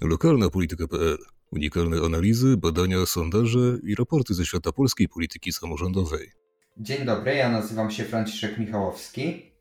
Lokalna 0.00 0.50
polityka.pl. 0.50 1.18
Unikalne 1.52 1.96
analizy, 2.06 2.56
badania, 2.56 3.06
sondaże 3.06 3.78
i 3.82 3.94
raporty 3.94 4.34
ze 4.34 4.46
świata 4.46 4.72
polskiej 4.72 5.08
polityki 5.08 5.52
samorządowej. 5.52 6.30
Dzień 6.76 7.04
dobry, 7.04 7.34
ja 7.34 7.50
nazywam 7.50 7.90
się 7.90 8.04
Franciszek 8.04 8.58
Michałowski. 8.58 9.52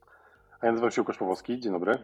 A 0.61 0.65
ja 0.65 0.71
nazywam 0.71 0.91
się 0.91 1.01
Łukasz 1.01 1.17
Pawłowski. 1.17 1.59
Dzień 1.59 1.71
dobry. 1.71 1.97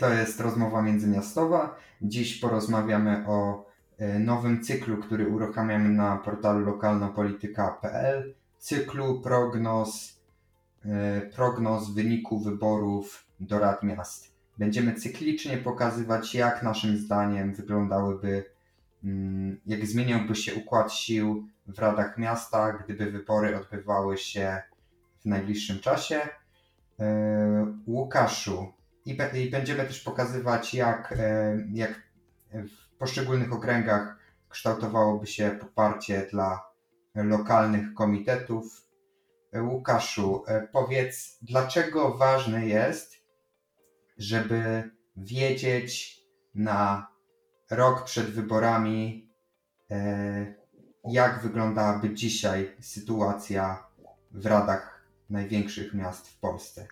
To 0.00 0.12
jest 0.12 0.40
rozmowa 0.40 0.82
międzymiastowa. 0.82 1.76
Dziś 2.02 2.40
porozmawiamy 2.40 3.24
o 3.28 3.66
e, 3.98 4.18
nowym 4.18 4.62
cyklu, 4.62 4.96
który 4.96 5.28
uruchamiamy 5.28 5.88
na 5.88 6.16
portalu 6.16 6.66
lokalnapolityka.pl. 6.66 8.34
Cyklu 8.58 9.20
prognoz, 9.20 10.20
e, 10.84 11.20
prognoz 11.20 11.94
wyniku 11.94 12.40
wyborów 12.40 13.26
do 13.40 13.58
rad 13.58 13.82
miast. 13.82 14.37
Będziemy 14.58 14.94
cyklicznie 14.94 15.56
pokazywać, 15.56 16.34
jak 16.34 16.62
naszym 16.62 16.96
zdaniem 16.96 17.54
wyglądałyby, 17.54 18.44
mm, 19.04 19.60
jak 19.66 19.86
zmieniałby 19.86 20.34
się 20.34 20.54
układ 20.54 20.92
sił 20.92 21.48
w 21.66 21.78
radach 21.78 22.18
miasta, 22.18 22.72
gdyby 22.72 23.10
wybory 23.10 23.56
odbywały 23.56 24.18
się 24.18 24.62
w 25.20 25.26
najbliższym 25.26 25.78
czasie. 25.78 26.20
E, 27.00 27.74
Łukaszu, 27.86 28.72
i, 29.04 29.50
będziemy 29.50 29.84
też 29.84 30.00
pokazywać, 30.00 30.74
jak, 30.74 31.14
e, 31.18 31.58
jak 31.72 32.02
w 32.52 32.96
poszczególnych 32.98 33.52
okręgach 33.52 34.18
kształtowałoby 34.48 35.26
się 35.26 35.50
poparcie 35.60 36.26
dla 36.30 36.68
lokalnych 37.14 37.94
komitetów. 37.94 38.82
E, 39.52 39.62
Łukaszu, 39.62 40.44
powiedz, 40.72 41.38
dlaczego 41.42 42.14
ważne 42.16 42.66
jest, 42.66 43.17
żeby 44.18 44.90
wiedzieć 45.16 46.22
na 46.54 47.06
rok 47.70 48.04
przed 48.04 48.26
wyborami, 48.26 49.28
e, 49.90 50.54
jak 51.04 51.42
wyglądałaby 51.42 52.14
dzisiaj 52.14 52.76
sytuacja 52.80 53.86
w 54.30 54.46
radach 54.46 55.04
największych 55.30 55.94
miast 55.94 56.28
w 56.28 56.40
Polsce. 56.40 56.86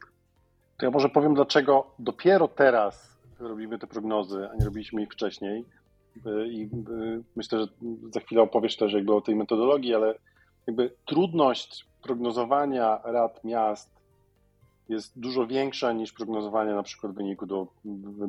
To 0.77 0.87
ja 0.87 0.91
może 0.91 1.09
powiem, 1.09 1.35
dlaczego 1.35 1.95
dopiero 1.99 2.49
teraz 2.49 3.17
robimy 3.39 3.79
te 3.79 3.87
prognozy, 3.87 4.49
a 4.53 4.57
nie 4.57 4.65
robiliśmy 4.65 5.03
ich 5.03 5.13
wcześniej. 5.13 5.65
E, 6.27 6.47
I 6.47 6.63
e, 6.63 6.69
myślę, 7.37 7.61
że 7.61 7.67
za 8.11 8.21
chwilę 8.21 8.43
opowiesz 8.43 8.77
też 8.77 8.93
jakby 8.93 9.15
o 9.15 9.21
tej 9.21 9.37
metodologii, 9.37 9.95
ale 9.95 10.15
jakby 10.67 10.91
trudność 11.05 11.87
prognozowania 12.03 13.01
rad 13.05 13.45
miast 13.45 13.96
jest 14.89 15.21
dużo 15.21 15.47
większa 15.47 15.93
niż 15.93 16.13
prognozowanie 16.13 16.75
na 16.75 16.83
przykład 16.83 17.13
wyniku 17.13 17.47
do 17.47 17.67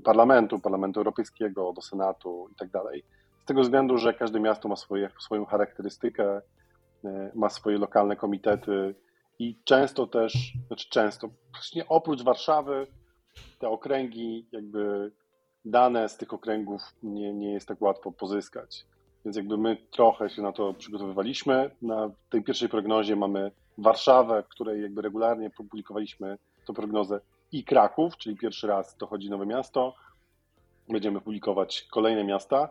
parlamentu, 0.03 0.59
parlamentu 0.59 0.99
europejskiego, 0.99 1.73
do 1.73 1.81
senatu 1.81 2.49
i 2.51 2.55
tak 2.55 2.69
dalej. 2.69 3.03
Z 3.43 3.45
tego 3.45 3.61
względu, 3.61 3.97
że 3.97 4.13
każde 4.13 4.39
miasto 4.39 4.69
ma 4.69 4.75
swoje, 4.75 5.09
swoją 5.19 5.45
charakterystykę, 5.45 6.41
e, 7.05 7.31
ma 7.35 7.49
swoje 7.49 7.77
lokalne 7.77 8.15
komitety 8.15 8.95
i 9.39 9.59
często 9.63 10.07
też, 10.07 10.53
znaczy 10.67 10.89
często, 10.89 11.29
właśnie 11.51 11.87
oprócz 11.87 12.23
Warszawy, 12.23 12.87
te 13.59 13.69
okręgi, 13.69 14.47
jakby 14.51 15.11
dane 15.65 16.09
z 16.09 16.17
tych 16.17 16.33
okręgów 16.33 16.81
nie, 17.03 17.33
nie 17.33 17.53
jest 17.53 17.67
tak 17.67 17.81
łatwo 17.81 18.11
pozyskać. 18.11 18.85
Więc 19.25 19.37
jakby 19.37 19.57
my 19.57 19.77
trochę 19.91 20.29
się 20.29 20.41
na 20.41 20.51
to 20.51 20.73
przygotowywaliśmy. 20.73 21.71
Na 21.81 22.11
tej 22.29 22.43
pierwszej 22.43 22.69
prognozie 22.69 23.15
mamy 23.15 23.51
Warszawę, 23.77 24.43
w 24.43 24.47
której 24.47 24.81
jakby 24.81 25.01
regularnie 25.01 25.49
publikowaliśmy 25.49 26.37
tę 26.67 26.73
prognozę 26.73 27.19
i 27.51 27.63
Kraków, 27.63 28.17
czyli 28.17 28.37
pierwszy 28.37 28.67
raz 28.67 28.97
dochodzi 28.97 29.29
nowe 29.29 29.45
miasto. 29.45 29.95
Będziemy 30.89 31.21
publikować 31.21 31.87
kolejne 31.91 32.23
miasta 32.23 32.69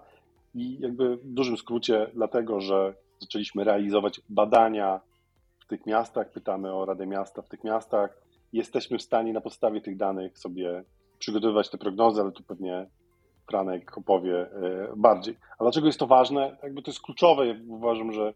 i 0.55 0.79
jakby 0.81 1.17
w 1.17 1.33
dużym 1.33 1.57
skrócie 1.57 2.11
dlatego, 2.15 2.61
że 2.61 2.95
zaczęliśmy 3.21 3.65
realizować 3.65 4.21
badania 4.29 5.01
w 5.59 5.67
tych 5.67 5.87
miastach, 5.87 6.31
pytamy 6.31 6.75
o 6.75 6.85
Radę 6.85 7.07
Miasta 7.07 7.43
w 7.43 7.49
tych 7.49 7.65
miastach. 7.65 8.23
Jesteśmy 8.53 8.99
w 8.99 9.03
stanie 9.03 9.33
na 9.33 9.41
podstawie 9.41 9.81
tych 9.81 9.97
danych 9.97 10.39
sobie 10.39 10.85
przygotowywać 11.19 11.71
te 11.71 11.79
prognozy, 11.79 12.21
ale 12.21 12.33
tu 12.33 12.43
pewnie 12.43 12.87
Franek 13.51 13.99
opowie 13.99 14.41
e, 14.41 14.49
bardziej. 14.97 15.37
A 15.59 15.65
dlaczego 15.65 15.87
jest 15.87 15.99
to 15.99 16.07
ważne? 16.07 16.57
Jakby 16.63 16.83
to 16.83 16.91
jest 16.91 17.01
kluczowe. 17.01 17.43
Uważam, 17.69 18.13
że 18.13 18.35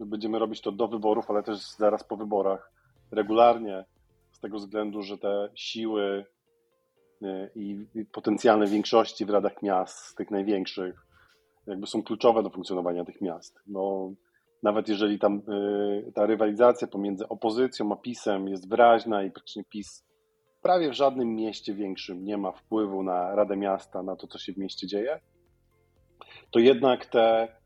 będziemy 0.00 0.38
robić 0.38 0.60
to 0.60 0.72
do 0.72 0.88
wyborów, 0.88 1.30
ale 1.30 1.42
też 1.42 1.70
zaraz 1.70 2.04
po 2.04 2.16
wyborach 2.16 2.72
regularnie, 3.10 3.84
z 4.32 4.40
tego 4.40 4.58
względu, 4.58 5.02
że 5.02 5.18
te 5.18 5.48
siły 5.54 6.24
e, 7.22 7.50
i 7.54 7.86
potencjalne 8.12 8.66
większości 8.66 9.24
w 9.24 9.30
radach 9.30 9.62
miast, 9.62 10.16
tych 10.16 10.30
największych, 10.30 11.06
jakby 11.66 11.86
są 11.86 12.02
kluczowe 12.02 12.42
do 12.42 12.50
funkcjonowania 12.50 13.04
tych 13.04 13.20
miast. 13.20 13.60
No, 13.66 14.12
nawet 14.62 14.88
jeżeli 14.88 15.18
tam 15.18 15.42
e, 16.06 16.12
ta 16.12 16.26
rywalizacja 16.26 16.88
pomiędzy 16.88 17.28
opozycją 17.28 17.92
a 17.92 17.96
PiSem 17.96 18.48
jest 18.48 18.68
wyraźna 18.68 19.22
i 19.22 19.30
praktycznie 19.30 19.64
PiS 19.64 20.04
prawie 20.62 20.90
w 20.90 20.94
żadnym 20.94 21.34
mieście 21.34 21.74
większym 21.74 22.24
nie 22.24 22.36
ma 22.36 22.52
wpływu 22.52 23.02
na 23.02 23.34
Radę 23.34 23.56
Miasta, 23.56 24.02
na 24.02 24.16
to, 24.16 24.26
co 24.26 24.38
się 24.38 24.52
w 24.52 24.56
mieście 24.56 24.86
dzieje, 24.86 25.20
to 26.50 26.58
jednak 26.58 27.06
te 27.06 27.48
Y, 27.48 27.65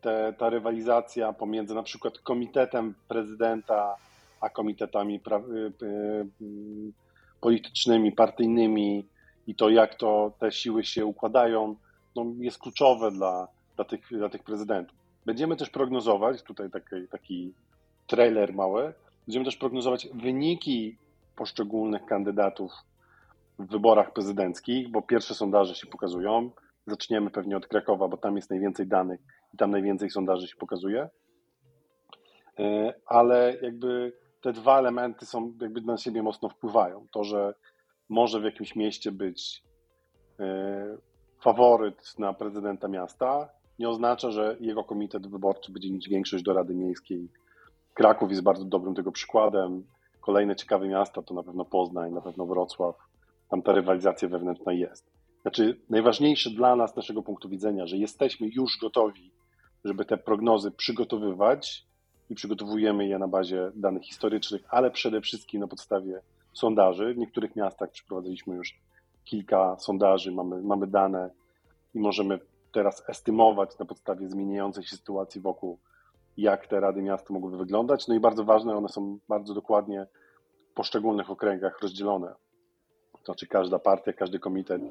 te, 0.00 0.34
ta 0.38 0.50
rywalizacja 0.50 1.32
pomiędzy 1.32 1.74
na 1.74 1.82
przykład 1.82 2.18
komitetem 2.18 2.94
prezydenta 3.08 3.96
a 4.40 4.48
komitetami 4.50 5.20
pra, 5.20 5.38
y, 5.38 5.84
y, 5.84 6.92
politycznymi, 7.40 8.12
partyjnymi 8.12 9.06
i 9.46 9.54
to, 9.54 9.70
jak 9.70 9.94
to 9.94 10.32
te 10.38 10.52
siły 10.52 10.84
się 10.84 11.06
układają, 11.06 11.76
no, 12.16 12.26
jest 12.38 12.58
kluczowe 12.58 13.10
dla, 13.10 13.48
dla, 13.76 13.84
tych, 13.84 14.00
dla 14.10 14.28
tych 14.28 14.42
prezydentów. 14.42 14.98
Będziemy 15.26 15.56
też 15.56 15.70
prognozować, 15.70 16.42
tutaj 16.42 16.70
taki, 16.70 17.08
taki 17.10 17.52
trailer 18.06 18.54
mały, 18.54 18.92
będziemy 19.26 19.44
też 19.44 19.56
prognozować 19.56 20.08
wyniki 20.14 20.96
poszczególnych 21.36 22.04
kandydatów 22.04 22.72
w 23.58 23.66
wyborach 23.66 24.12
prezydenckich, 24.12 24.88
bo 24.88 25.02
pierwsze 25.02 25.34
sondaże 25.34 25.74
się 25.74 25.86
pokazują. 25.86 26.50
Zaczniemy 26.86 27.30
pewnie 27.30 27.56
od 27.56 27.66
Krakowa, 27.66 28.08
bo 28.08 28.16
tam 28.16 28.36
jest 28.36 28.50
najwięcej 28.50 28.86
danych 28.86 29.20
i 29.54 29.56
tam 29.56 29.70
najwięcej 29.70 30.10
sondaży 30.10 30.48
się 30.48 30.56
pokazuje. 30.56 31.08
E, 32.58 32.94
ale 33.06 33.56
jakby 33.62 34.12
te 34.40 34.52
dwa 34.52 34.78
elementy 34.78 35.26
są, 35.26 35.52
jakby 35.60 35.80
na 35.80 35.96
siebie 35.96 36.22
mocno 36.22 36.48
wpływają. 36.48 37.06
To, 37.12 37.24
że 37.24 37.54
może 38.08 38.40
w 38.40 38.44
jakimś 38.44 38.76
mieście 38.76 39.12
być 39.12 39.62
e, 40.40 40.96
faworyt 41.40 42.18
na 42.18 42.32
prezydenta 42.32 42.88
miasta, 42.88 43.48
nie 43.78 43.88
oznacza, 43.88 44.30
że 44.30 44.56
jego 44.60 44.84
komitet 44.84 45.26
wyborczy 45.26 45.72
będzie 45.72 45.92
mieć 45.92 46.08
większość 46.08 46.44
do 46.44 46.52
Rady 46.52 46.74
Miejskiej. 46.74 47.28
Kraków 47.94 48.30
jest 48.30 48.42
bardzo 48.42 48.64
dobrym 48.64 48.94
tego 48.94 49.12
przykładem. 49.12 49.84
Kolejne 50.20 50.56
ciekawe 50.56 50.88
miasta 50.88 51.22
to 51.22 51.34
na 51.34 51.42
pewno 51.42 51.64
Poznań, 51.64 52.12
na 52.12 52.20
pewno 52.20 52.46
Wrocław. 52.46 52.96
Tam 53.50 53.62
ta 53.62 53.72
rywalizacja 53.72 54.28
wewnętrzna 54.28 54.72
jest. 54.72 55.11
Znaczy, 55.42 55.80
najważniejsze 55.90 56.50
dla 56.50 56.76
nas, 56.76 56.96
naszego 56.96 57.22
punktu 57.22 57.48
widzenia, 57.48 57.86
że 57.86 57.96
jesteśmy 57.96 58.48
już 58.48 58.78
gotowi, 58.78 59.30
żeby 59.84 60.04
te 60.04 60.16
prognozy 60.16 60.70
przygotowywać 60.70 61.86
i 62.30 62.34
przygotowujemy 62.34 63.06
je 63.06 63.18
na 63.18 63.28
bazie 63.28 63.72
danych 63.74 64.02
historycznych, 64.02 64.62
ale 64.68 64.90
przede 64.90 65.20
wszystkim 65.20 65.60
na 65.60 65.66
podstawie 65.66 66.20
sondaży. 66.52 67.14
W 67.14 67.18
niektórych 67.18 67.56
miastach 67.56 67.90
przeprowadziliśmy 67.90 68.56
już 68.56 68.80
kilka 69.24 69.76
sondaży, 69.78 70.32
mamy, 70.32 70.62
mamy 70.62 70.86
dane 70.86 71.30
i 71.94 72.00
możemy 72.00 72.38
teraz 72.72 73.08
estymować 73.08 73.78
na 73.78 73.86
podstawie 73.86 74.28
zmieniającej 74.28 74.84
się 74.84 74.96
sytuacji 74.96 75.40
wokół, 75.40 75.78
jak 76.36 76.66
te 76.66 76.80
rady 76.80 77.02
miasta 77.02 77.34
mogłyby 77.34 77.56
wyglądać. 77.56 78.08
No 78.08 78.14
i 78.14 78.20
bardzo 78.20 78.44
ważne, 78.44 78.76
one 78.76 78.88
są 78.88 79.18
bardzo 79.28 79.54
dokładnie 79.54 80.06
w 80.70 80.74
poszczególnych 80.74 81.30
okręgach 81.30 81.80
rozdzielone. 81.80 82.34
To 83.12 83.24
znaczy 83.24 83.46
każda 83.46 83.78
partia, 83.78 84.12
każdy 84.12 84.38
komitet 84.38 84.82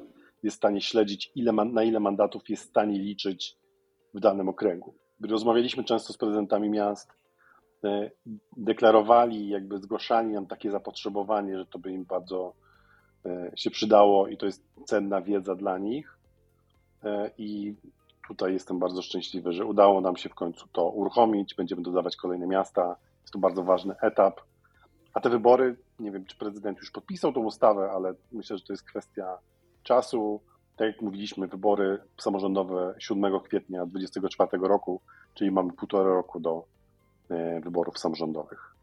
jest 0.42 0.56
w 0.56 0.58
stanie 0.58 0.80
śledzić, 0.80 1.32
ile, 1.34 1.52
na 1.52 1.82
ile 1.82 2.00
mandatów 2.00 2.48
jest 2.48 2.64
w 2.64 2.68
stanie 2.68 2.98
liczyć 2.98 3.56
w 4.14 4.20
danym 4.20 4.48
okręgu. 4.48 4.94
Rozmawialiśmy 5.20 5.84
często 5.84 6.12
z 6.12 6.16
prezydentami 6.16 6.70
miast, 6.70 7.12
e, 7.84 8.10
deklarowali, 8.56 9.48
jakby 9.48 9.78
zgłaszali 9.78 10.28
nam 10.28 10.46
takie 10.46 10.70
zapotrzebowanie, 10.70 11.58
że 11.58 11.66
to 11.66 11.78
by 11.78 11.92
im 11.92 12.04
bardzo 12.04 12.54
e, 13.26 13.52
się 13.56 13.70
przydało 13.70 14.28
i 14.28 14.36
to 14.36 14.46
jest 14.46 14.64
cenna 14.86 15.22
wiedza 15.22 15.54
dla 15.54 15.78
nich. 15.78 16.18
E, 17.04 17.30
I 17.38 17.74
tutaj 18.28 18.52
jestem 18.52 18.78
bardzo 18.78 19.02
szczęśliwy, 19.02 19.52
że 19.52 19.66
udało 19.66 20.00
nam 20.00 20.16
się 20.16 20.28
w 20.28 20.34
końcu 20.34 20.68
to 20.72 20.88
uruchomić. 20.90 21.54
Będziemy 21.54 21.82
dodawać 21.82 22.16
kolejne 22.16 22.46
miasta. 22.46 22.96
Jest 23.20 23.32
to 23.32 23.38
bardzo 23.38 23.62
ważny 23.62 23.94
etap. 24.00 24.40
A 25.14 25.20
te 25.20 25.30
wybory, 25.30 25.76
nie 25.98 26.10
wiem, 26.10 26.24
czy 26.24 26.36
prezydent 26.36 26.78
już 26.78 26.90
podpisał 26.90 27.32
tą 27.32 27.40
ustawę, 27.40 27.90
ale 27.90 28.14
myślę, 28.32 28.58
że 28.58 28.64
to 28.64 28.72
jest 28.72 28.84
kwestia 28.84 29.38
czasu. 29.82 30.40
Tak 30.76 30.86
jak 30.86 31.02
mówiliśmy, 31.02 31.48
wybory 31.48 31.98
samorządowe 32.20 32.94
7 32.98 33.40
kwietnia 33.40 33.86
2024 33.86 34.68
roku, 34.68 35.00
czyli 35.34 35.50
mamy 35.50 35.72
półtora 35.72 36.10
roku 36.10 36.40
do 36.40 36.64
e, 37.30 37.60
wyborów 37.60 37.98
samorządowych. 37.98 38.74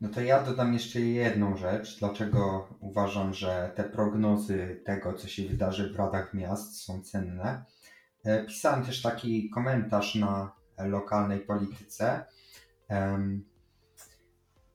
No 0.00 0.08
to 0.08 0.20
ja 0.20 0.42
dodam 0.42 0.72
jeszcze 0.72 1.00
jedną 1.00 1.56
rzecz, 1.56 1.98
dlaczego 1.98 2.68
uważam, 2.80 3.34
że 3.34 3.72
te 3.74 3.84
prognozy 3.84 4.82
tego, 4.84 5.12
co 5.12 5.28
się 5.28 5.48
wydarzy 5.48 5.92
w 5.92 5.96
radach 5.96 6.34
miast 6.34 6.84
są 6.84 7.02
cenne. 7.02 7.64
E, 8.24 8.44
pisałem 8.44 8.84
też 8.84 9.02
taki 9.02 9.50
komentarz 9.50 10.14
na 10.14 10.52
lokalnej 10.78 11.40
polityce. 11.40 12.24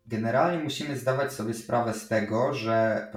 Generalnie 0.05 0.63
musimy 0.63 0.97
zdawać 0.97 1.33
sobie 1.33 1.53
sprawę 1.53 1.93
z 1.93 2.07
tego, 2.07 2.53
że 2.53 3.07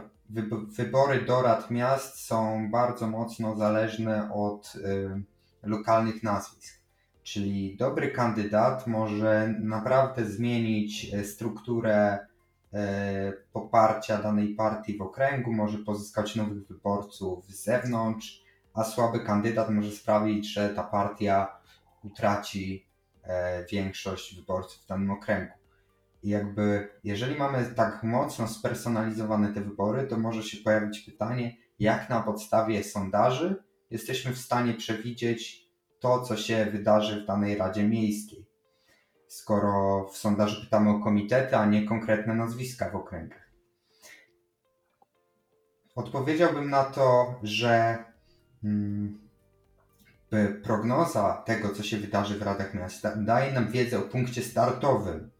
wybory 0.76 1.24
do 1.24 1.42
rad 1.42 1.70
miast 1.70 2.20
są 2.20 2.70
bardzo 2.70 3.06
mocno 3.06 3.56
zależne 3.56 4.32
od 4.32 4.72
lokalnych 5.62 6.22
nazwisk. 6.22 6.82
Czyli 7.22 7.76
dobry 7.76 8.10
kandydat 8.10 8.86
może 8.86 9.54
naprawdę 9.60 10.24
zmienić 10.24 11.14
e, 11.14 11.24
strukturę 11.24 12.18
e, 12.72 13.32
poparcia 13.52 14.22
danej 14.22 14.54
partii 14.54 14.98
w 14.98 15.02
okręgu, 15.02 15.52
może 15.52 15.78
pozyskać 15.78 16.36
nowych 16.36 16.66
wyborców 16.66 17.46
z 17.46 17.64
zewnątrz, 17.64 18.42
a 18.74 18.84
słaby 18.84 19.20
kandydat 19.20 19.70
może 19.70 19.90
sprawić, 19.90 20.52
że 20.52 20.68
ta 20.68 20.82
partia 20.82 21.56
utraci 22.04 22.86
większość 23.70 24.36
wyborców 24.36 24.82
w 24.82 24.86
danym 24.86 25.10
okręgu. 25.10 25.61
Jakby, 26.22 26.88
jeżeli 27.04 27.38
mamy 27.38 27.72
tak 27.76 28.02
mocno 28.02 28.48
spersonalizowane 28.48 29.52
te 29.52 29.60
wybory, 29.60 30.06
to 30.06 30.18
może 30.18 30.42
się 30.42 30.56
pojawić 30.56 31.00
pytanie, 31.00 31.56
jak 31.78 32.10
na 32.10 32.22
podstawie 32.22 32.84
sondaży 32.84 33.62
jesteśmy 33.90 34.32
w 34.32 34.38
stanie 34.38 34.74
przewidzieć 34.74 35.68
to, 36.00 36.22
co 36.22 36.36
się 36.36 36.66
wydarzy 36.72 37.22
w 37.22 37.26
danej 37.26 37.56
Radzie 37.56 37.88
Miejskiej. 37.88 38.46
Skoro 39.26 40.08
w 40.12 40.16
sondażu 40.16 40.60
pytamy 40.60 40.90
o 40.90 41.00
komitety, 41.00 41.56
a 41.56 41.66
nie 41.66 41.86
konkretne 41.86 42.34
nazwiska 42.34 42.90
w 42.90 42.96
okręgach. 42.96 43.52
Odpowiedziałbym 45.94 46.70
na 46.70 46.84
to, 46.84 47.34
że 47.42 48.04
hmm, 48.62 49.18
prognoza 50.62 51.42
tego, 51.46 51.74
co 51.74 51.82
się 51.82 51.96
wydarzy 51.96 52.38
w 52.38 52.42
Radach 52.42 52.74
Miasta, 52.74 53.16
daje 53.16 53.52
nam 53.52 53.70
wiedzę 53.70 53.98
o 53.98 54.02
punkcie 54.02 54.42
startowym. 54.42 55.31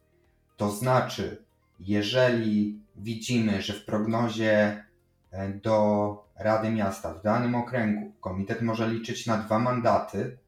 To 0.57 0.71
znaczy, 0.71 1.45
jeżeli 1.81 2.83
widzimy, 2.97 3.63
że 3.63 3.73
w 3.73 3.85
prognozie 3.85 4.85
e, 5.31 5.49
do 5.49 6.25
Rady 6.37 6.71
Miasta 6.71 7.15
w 7.15 7.23
danym 7.23 7.55
okręgu 7.55 8.13
komitet 8.21 8.63
może 8.63 8.89
liczyć 8.89 9.27
na 9.27 9.39
dwa 9.39 9.59
mandaty, 9.59 10.39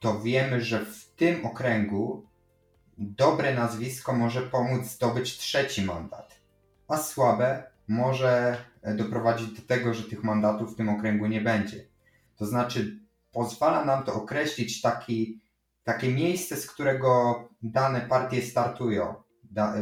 to 0.00 0.20
wiemy, 0.20 0.60
że 0.60 0.84
w 0.84 1.04
tym 1.16 1.46
okręgu 1.46 2.26
dobre 2.98 3.54
nazwisko 3.54 4.12
może 4.12 4.42
pomóc 4.42 4.86
zdobyć 4.86 5.38
trzeci 5.38 5.84
mandat, 5.84 6.40
a 6.88 6.96
słabe 6.98 7.64
może 7.88 8.56
e, 8.82 8.94
doprowadzić 8.94 9.60
do 9.60 9.62
tego, 9.62 9.94
że 9.94 10.02
tych 10.02 10.24
mandatów 10.24 10.72
w 10.72 10.76
tym 10.76 10.88
okręgu 10.88 11.26
nie 11.26 11.40
będzie. 11.40 11.86
To 12.36 12.46
znaczy, 12.46 12.98
pozwala 13.32 13.84
nam 13.84 14.04
to 14.04 14.14
określić 14.14 14.80
taki, 14.80 15.40
takie 15.84 16.14
miejsce, 16.14 16.56
z 16.56 16.70
którego 16.70 17.42
dane 17.62 18.00
partie 18.00 18.42
startują. 18.42 19.14
Da, 19.44 19.74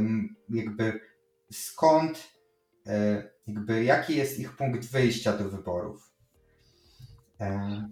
jakby 0.49 1.00
skąd, 1.52 2.31
e, 2.87 3.23
jakby 3.47 3.85
jaki 3.85 4.17
jest 4.17 4.38
ich 4.38 4.56
punkt 4.56 4.93
wyjścia 4.93 5.32
do 5.32 5.44
wyborów. 5.44 6.11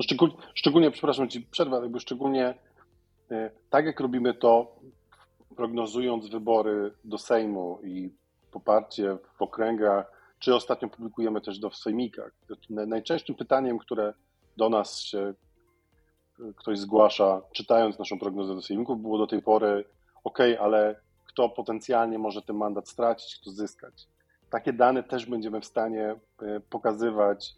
Szczególnie, 0.03 0.35
szczególnie 0.55 0.91
przepraszam 0.91 1.29
Ci, 1.29 1.41
przerwę, 1.41 1.77
jakby 1.83 2.01
szczególnie 2.01 2.55
e, 3.31 3.51
tak 3.71 3.87
jak 3.87 4.01
robimy 4.01 4.35
to, 4.35 4.81
prognozując 5.57 6.29
wybory 6.29 6.93
do 7.05 7.19
Sejmu 7.19 7.81
i 7.85 8.15
poparcie 8.51 9.17
w 9.39 9.43
okręgach, 9.43 10.13
czy 10.39 10.55
ostatnio 10.55 10.89
publikujemy 10.89 11.41
też 11.41 11.59
do 11.59 11.71
w 11.71 11.77
sejmikach. 11.77 12.33
Najczęstszym 12.71 13.35
pytaniem, 13.35 13.79
które 13.79 14.15
do 14.57 14.69
nas 14.69 15.01
się 15.01 15.19
e, 15.19 15.35
ktoś 16.57 16.79
zgłasza, 16.79 17.43
czytając 17.53 17.99
naszą 17.99 18.19
prognozę 18.19 18.55
do 18.55 18.63
sejmików, 18.63 19.03
było 19.03 19.19
do 19.19 19.27
tej 19.27 19.43
pory, 19.43 19.85
ok, 20.25 20.39
ale 20.61 21.01
kto 21.27 21.49
potencjalnie 21.49 22.19
może 22.19 22.43
ten 22.43 22.57
mandat 22.57 22.89
stracić, 22.89 23.39
kto 23.41 23.51
zyskać. 23.51 24.09
Takie 24.51 24.73
dane 24.73 25.03
też 25.03 25.27
będziemy 25.27 25.61
w 25.61 25.65
stanie 25.65 26.15
e, 26.43 26.61
pokazywać 26.61 27.55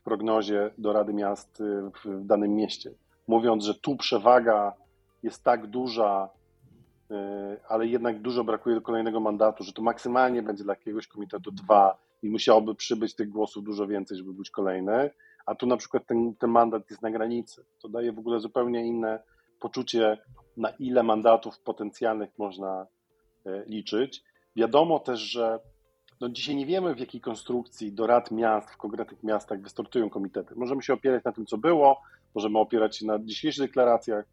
w 0.00 0.02
prognozie 0.02 0.70
do 0.78 0.92
Rady 0.92 1.12
Miast 1.12 1.60
y, 1.60 1.64
w 2.04 2.24
danym 2.26 2.54
mieście, 2.54 2.90
mówiąc, 3.28 3.64
że 3.64 3.74
tu 3.74 3.96
przewaga 3.96 4.72
jest 5.22 5.44
tak 5.44 5.66
duża, 5.66 6.28
y, 7.10 7.14
ale 7.68 7.86
jednak 7.86 8.20
dużo 8.20 8.44
brakuje 8.44 8.74
do 8.74 8.80
kolejnego 8.82 9.20
mandatu, 9.20 9.64
że 9.64 9.72
to 9.72 9.82
maksymalnie 9.82 10.42
będzie 10.42 10.64
dla 10.64 10.72
jakiegoś 10.72 11.06
komitetu 11.06 11.50
dwa 11.50 11.96
i 12.22 12.30
musiałoby 12.30 12.74
przybyć 12.74 13.14
tych 13.14 13.28
głosów 13.28 13.64
dużo 13.64 13.86
więcej, 13.86 14.18
żeby 14.18 14.32
być 14.32 14.50
kolejny, 14.50 15.10
a 15.50 15.54
tu 15.54 15.66
na 15.66 15.76
przykład 15.76 16.06
ten, 16.06 16.34
ten 16.34 16.50
mandat 16.50 16.90
jest 16.90 17.02
na 17.02 17.10
granicy. 17.10 17.64
To 17.82 17.88
daje 17.88 18.12
w 18.12 18.18
ogóle 18.18 18.40
zupełnie 18.40 18.86
inne 18.86 19.22
poczucie, 19.60 20.18
na 20.56 20.70
ile 20.70 21.02
mandatów 21.02 21.58
potencjalnych 21.58 22.30
można 22.38 22.86
y, 23.46 23.64
liczyć. 23.66 24.24
Wiadomo 24.56 24.98
też, 24.98 25.20
że 25.20 25.58
no 26.20 26.28
dzisiaj 26.28 26.56
nie 26.56 26.66
wiemy, 26.66 26.94
w 26.94 27.00
jakiej 27.00 27.20
konstrukcji 27.20 27.92
do 27.92 28.06
rad 28.06 28.30
miast 28.30 28.70
w 28.70 28.76
konkretnych 28.76 29.22
miastach 29.22 29.60
wystartują 29.62 30.10
komitety. 30.10 30.54
Możemy 30.56 30.82
się 30.82 30.92
opierać 30.92 31.24
na 31.24 31.32
tym, 31.32 31.46
co 31.46 31.58
było, 31.58 32.00
możemy 32.34 32.58
opierać 32.58 32.96
się 32.96 33.06
na 33.06 33.18
dzisiejszych 33.18 33.66
deklaracjach, 33.66 34.24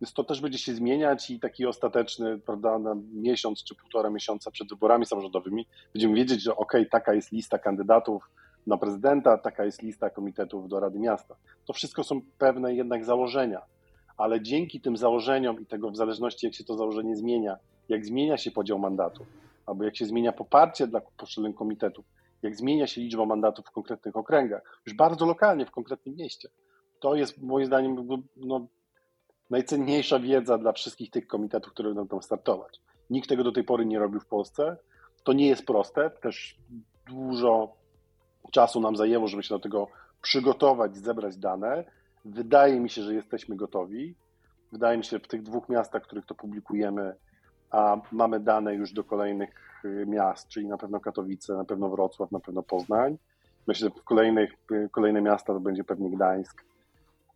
więc 0.00 0.12
to 0.12 0.24
też 0.24 0.40
będzie 0.40 0.58
się 0.58 0.74
zmieniać 0.74 1.30
i 1.30 1.40
taki 1.40 1.66
ostateczny, 1.66 2.38
prawda, 2.38 2.78
na 2.78 2.96
miesiąc 3.12 3.64
czy 3.64 3.74
półtora 3.74 4.10
miesiąca 4.10 4.50
przed 4.50 4.68
wyborami 4.68 5.06
samorządowymi 5.06 5.66
będziemy 5.92 6.14
wiedzieć, 6.14 6.42
że 6.42 6.56
ok, 6.56 6.72
taka 6.90 7.14
jest 7.14 7.32
lista 7.32 7.58
kandydatów 7.58 8.30
na 8.66 8.76
prezydenta, 8.76 9.38
taka 9.38 9.64
jest 9.64 9.82
lista 9.82 10.10
komitetów 10.10 10.68
do 10.68 10.80
Rady 10.80 10.98
Miasta. 10.98 11.36
To 11.66 11.72
wszystko 11.72 12.04
są 12.04 12.20
pewne 12.38 12.74
jednak 12.74 13.04
założenia, 13.04 13.62
ale 14.16 14.40
dzięki 14.40 14.80
tym 14.80 14.96
założeniom 14.96 15.60
i 15.60 15.66
tego 15.66 15.90
w 15.90 15.96
zależności 15.96 16.46
jak 16.46 16.54
się 16.54 16.64
to 16.64 16.76
założenie 16.76 17.16
zmienia, 17.16 17.56
jak 17.88 18.06
zmienia 18.06 18.36
się 18.36 18.50
podział 18.50 18.78
mandatu, 18.78 19.26
albo 19.66 19.84
jak 19.84 19.96
się 19.96 20.06
zmienia 20.06 20.32
poparcie 20.32 20.86
dla 20.86 21.00
poszczególnych 21.00 21.56
komitetów, 21.56 22.04
jak 22.42 22.56
zmienia 22.56 22.86
się 22.86 23.00
liczba 23.00 23.26
mandatów 23.26 23.66
w 23.66 23.70
konkretnych 23.70 24.16
okręgach, 24.16 24.80
już 24.86 24.96
bardzo 24.96 25.26
lokalnie 25.26 25.66
w 25.66 25.70
konkretnym 25.70 26.16
mieście. 26.16 26.48
To 27.00 27.14
jest 27.14 27.42
moim 27.42 27.66
zdaniem 27.66 28.06
no, 28.36 28.66
najcenniejsza 29.50 30.18
wiedza 30.18 30.58
dla 30.58 30.72
wszystkich 30.72 31.10
tych 31.10 31.26
komitetów, 31.26 31.72
które 31.72 31.88
będą 31.88 32.08
tam 32.08 32.22
startować. 32.22 32.80
Nikt 33.10 33.28
tego 33.28 33.44
do 33.44 33.52
tej 33.52 33.64
pory 33.64 33.86
nie 33.86 33.98
robił 33.98 34.20
w 34.20 34.26
Polsce. 34.26 34.76
To 35.24 35.32
nie 35.32 35.48
jest 35.48 35.66
proste, 35.66 36.10
też 36.10 36.56
dużo 37.08 37.79
czasu 38.50 38.80
nam 38.80 38.96
zajęło, 38.96 39.28
żeby 39.28 39.42
się 39.42 39.54
do 39.54 39.58
tego 39.58 39.88
przygotować, 40.22 40.96
zebrać 40.96 41.36
dane. 41.36 41.84
Wydaje 42.24 42.80
mi 42.80 42.90
się, 42.90 43.02
że 43.02 43.14
jesteśmy 43.14 43.56
gotowi. 43.56 44.14
Wydaje 44.72 44.98
mi 44.98 45.04
się, 45.04 45.18
w 45.18 45.28
tych 45.28 45.42
dwóch 45.42 45.68
miastach, 45.68 46.02
w 46.02 46.06
których 46.06 46.26
to 46.26 46.34
publikujemy, 46.34 47.14
a 47.70 47.96
mamy 48.12 48.40
dane 48.40 48.74
już 48.74 48.92
do 48.92 49.04
kolejnych 49.04 49.82
y, 49.84 50.06
miast, 50.06 50.48
czyli 50.48 50.66
na 50.66 50.78
pewno 50.78 51.00
Katowice, 51.00 51.54
na 51.54 51.64
pewno 51.64 51.88
Wrocław, 51.88 52.32
na 52.32 52.40
pewno 52.40 52.62
Poznań. 52.62 53.18
Myślę, 53.66 53.88
że 53.88 54.00
w 54.00 54.04
kolejnych, 54.04 54.52
y, 54.72 54.88
kolejne 54.92 55.20
miasta 55.22 55.52
to 55.52 55.60
będzie 55.60 55.84
pewnie 55.84 56.10
Gdańsk. 56.10 56.64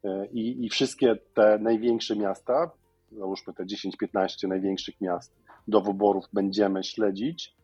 Y, 0.04 0.09
I, 0.33 0.64
I 0.64 0.68
wszystkie 0.68 1.16
te 1.35 1.59
największe 1.59 2.16
miasta, 2.16 2.71
załóżmy 3.12 3.52
te 3.54 3.64
10-15 3.64 4.49
największych 4.49 5.00
miast 5.00 5.44
do 5.68 5.80
wyborów 5.80 6.25
będziemy 6.33 6.85
śledzić. 6.85 7.54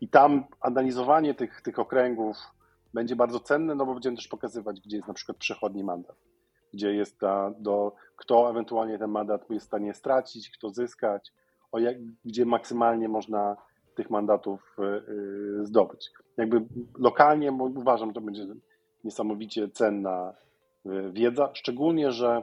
I 0.00 0.08
tam 0.08 0.44
analizowanie 0.60 1.34
tych, 1.34 1.60
tych 1.62 1.78
okręgów 1.78 2.36
będzie 2.94 3.16
bardzo 3.16 3.40
cenne, 3.40 3.74
no 3.74 3.86
bo 3.86 3.92
będziemy 3.92 4.16
też 4.16 4.28
pokazywać, 4.28 4.80
gdzie 4.80 4.96
jest 4.96 5.08
na 5.08 5.14
przykład 5.14 5.38
przechodni 5.38 5.84
mandat, 5.84 6.16
gdzie 6.74 6.94
jest 6.94 7.18
ta, 7.18 7.50
do, 7.58 7.92
kto 8.16 8.50
ewentualnie 8.50 8.98
ten 8.98 9.10
mandat 9.10 9.50
jest 9.50 9.66
w 9.66 9.68
stanie 9.68 9.94
stracić, 9.94 10.50
kto 10.50 10.70
zyskać, 10.70 11.32
o 11.72 11.78
jak, 11.78 11.96
gdzie 12.24 12.46
maksymalnie 12.46 13.08
można 13.08 13.56
tych 13.94 14.10
mandatów 14.10 14.76
y, 14.78 14.82
y, 15.62 15.66
zdobyć. 15.66 16.10
Jakby 16.36 16.64
lokalnie 16.98 17.52
uważam, 17.52 18.08
że 18.08 18.14
to 18.14 18.20
będzie 18.20 18.46
niesamowicie 19.04 19.68
cenna 19.68 20.34
y, 20.86 21.12
wiedza, 21.12 21.50
szczególnie, 21.54 22.12
że 22.12 22.42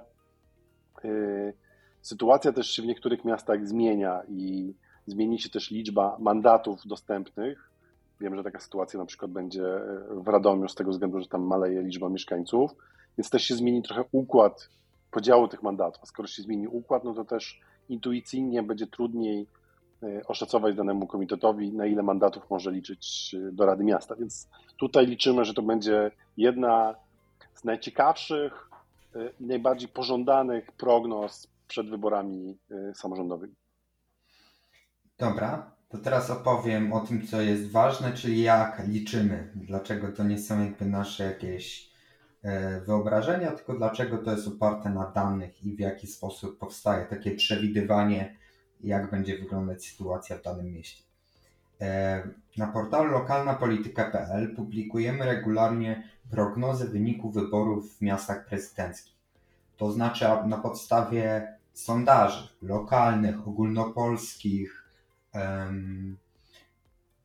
sytuacja 2.02 2.52
też 2.52 2.68
się 2.68 2.82
w 2.82 2.86
niektórych 2.86 3.26
miastach 3.26 3.68
zmienia 3.68 4.22
i 4.28 4.74
zmieni 5.08 5.40
się 5.40 5.50
też 5.50 5.72
liczba 5.72 6.18
mandatów 6.20 6.88
dostępnych. 6.88 7.72
Wiem, 8.22 8.36
że 8.36 8.44
taka 8.44 8.60
sytuacja 8.60 9.00
na 9.00 9.06
przykład 9.06 9.32
będzie 9.32 9.64
w 10.10 10.28
Radomiu 10.28 10.68
z 10.68 10.76
tego 10.76 10.92
względu, 10.92 11.20
że 11.20 11.28
tam 11.28 11.42
maleje 11.42 11.82
liczba 11.82 12.10
mieszkańców, 12.10 12.72
więc 13.18 13.30
też 13.30 13.44
się 13.44 13.56
zmieni 13.56 13.84
trochę 13.84 14.04
układ 14.12 14.70
podziału 15.12 15.48
tych 15.48 15.64
mandatów. 15.64 16.04
A 16.04 16.06
skoro 16.06 16.28
się 16.28 16.42
zmieni 16.42 16.68
układ, 16.68 17.04
no 17.04 17.14
to 17.14 17.26
też 17.26 17.62
intuicyjnie 17.90 18.64
będzie 18.64 18.88
trudniej 18.88 19.48
e, 20.04 20.28
oszacować 20.28 20.76
danemu 20.76 21.08
komitetowi, 21.08 21.74
na 21.74 21.86
ile 21.86 22.04
mandatów 22.04 22.50
może 22.50 22.72
liczyć 22.72 23.36
e, 23.38 23.52
do 23.52 23.66
Rady 23.66 23.84
Miasta. 23.84 24.16
Więc 24.16 24.50
tutaj 24.78 25.08
liczymy, 25.08 25.46
że 25.46 25.54
to 25.54 25.62
będzie 25.62 26.12
jedna 26.38 26.96
z 27.54 27.64
najciekawszych 27.64 28.70
e, 29.16 29.30
i 29.40 29.46
najbardziej 29.46 29.90
pożądanych 29.90 30.72
prognoz 30.72 31.48
przed 31.68 31.90
wyborami 31.90 32.58
samorządowymi. 32.94 33.54
Dobra, 35.20 35.72
To 35.90 35.98
teraz 35.98 36.30
opowiem 36.30 36.94
o 36.94 37.00
tym, 37.00 37.28
co 37.28 37.42
jest 37.42 37.72
ważne, 37.72 38.14
czyli 38.14 38.42
jak 38.42 38.88
liczymy. 38.88 39.52
Dlaczego 39.56 40.12
to 40.12 40.24
nie 40.24 40.40
są 40.40 40.64
jakby 40.64 40.86
nasze 40.86 41.24
jakieś 41.24 41.90
e, 42.44 42.82
wyobrażenia, 42.82 43.52
tylko 43.52 43.74
dlaczego 43.74 44.18
to 44.18 44.32
jest 44.32 44.48
oparte 44.48 44.90
na 44.90 45.12
danych 45.12 45.64
i 45.64 45.76
w 45.76 45.80
jaki 45.80 46.08
sposób 46.08 46.60
powstaje 46.60 47.06
takie 47.06 47.32
przewidywanie, 47.32 48.36
jak 48.82 49.12
będzie 49.12 49.38
wyglądać 49.38 49.86
sytuacja 49.86 50.38
w 50.38 50.42
danym 50.42 50.72
mieście. 50.72 51.04
E, 51.82 52.24
na 52.58 52.68
portalu 52.68 53.12
lokalnapolityka.pl 53.12 54.56
publikujemy 54.56 55.26
regularnie 55.26 56.04
prognozy 56.32 56.88
wyników 56.88 57.34
wyborów 57.34 57.98
w 57.98 58.02
miastach 58.02 58.46
prezydenckich. 58.46 59.16
To 59.78 59.92
znaczy 59.92 60.26
na 60.46 60.58
podstawie 60.58 61.54
sondaży 61.74 62.50
lokalnych, 62.62 63.48
ogólnopolskich 63.48 64.79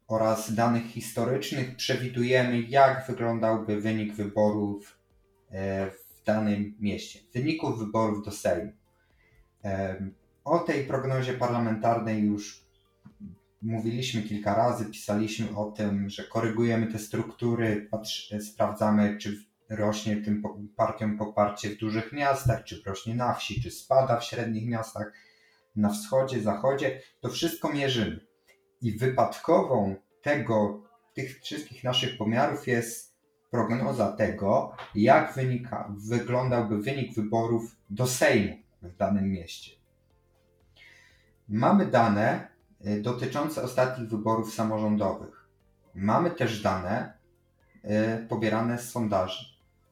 oraz 0.07 0.55
danych 0.55 0.87
historycznych 0.87 1.77
przewidujemy, 1.77 2.61
jak 2.61 3.07
wyglądałby 3.07 3.81
wynik 3.81 4.15
wyborów 4.15 4.99
e, 5.51 5.91
w 5.91 6.25
danym 6.27 6.75
mieście, 6.81 7.21
wyników 7.35 7.79
wyborów 7.79 8.25
do 8.25 8.31
Sejmu. 8.31 8.73
O 10.45 10.59
tej 10.59 10.85
prognozie 10.85 11.33
parlamentarnej 11.33 12.23
już 12.23 12.65
mówiliśmy 13.63 14.23
kilka 14.23 14.55
razy, 14.55 14.87
pisaliśmy 14.87 15.57
o 15.57 15.71
tym, 15.71 16.09
że 16.09 16.25
korygujemy 16.25 16.87
te 16.87 16.99
struktury, 16.99 17.89
sprawdzamy, 18.41 19.19
czy 19.19 19.45
rośnie 19.69 20.17
tym 20.17 20.43
partiom 20.77 21.19
poparcie 21.19 21.71
w 21.71 21.79
dużych 21.79 22.13
miastach, 22.13 22.65
czy 22.65 22.83
rośnie 22.87 23.15
na 23.15 23.35
wsi, 23.35 23.63
czy 23.63 23.71
spada 23.71 24.21
w 24.21 24.25
średnich 24.25 24.69
miastach, 24.69 25.13
na 25.77 25.89
wschodzie, 25.89 26.43
zachodzie. 26.43 27.01
To 27.21 27.29
wszystko 27.29 27.73
mierzymy. 27.73 28.21
I 28.81 28.99
wypadkową 28.99 29.97
tego, 30.23 30.83
tych 31.15 31.41
wszystkich 31.41 31.85
naszych 31.85 32.19
pomiarów 32.19 32.67
jest 32.67 33.15
prognoza 33.51 34.13
tego, 34.13 34.77
jak 34.95 35.35
wynika, 35.35 35.95
wyglądałby 35.97 36.83
wynik 36.83 37.15
wyborów 37.15 37.77
do 37.91 38.07
Sejmu 38.07 38.57
w 38.83 38.97
danym 38.97 39.31
mieście. 39.31 39.71
Mamy 41.49 41.87
dane 41.87 42.49
y, 42.87 43.03
dotyczące 43.03 43.63
ostatnich 43.63 44.09
wyborów 44.09 44.55
samorządowych. 44.55 45.49
Mamy 45.95 46.31
też 46.31 46.63
dane 46.63 47.13
y, 47.85 48.27
pobierane 48.29 48.79
z 48.79 48.91
sondaży. 48.91 49.45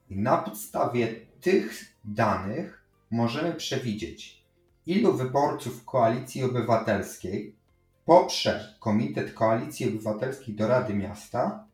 I 0.08 0.18
na 0.18 0.36
podstawie 0.38 1.08
tych 1.40 1.96
danych 2.04 2.84
możemy 3.10 3.54
przewidzieć, 3.54 4.41
ilu 4.86 5.12
wyborców 5.12 5.84
Koalicji 5.84 6.44
Obywatelskiej 6.44 7.56
poprze 8.04 8.74
Komitet 8.80 9.32
Koalicji 9.32 9.88
Obywatelskiej 9.88 10.54
do 10.54 10.68
Rady 10.68 10.94
Miasta, 10.94 11.66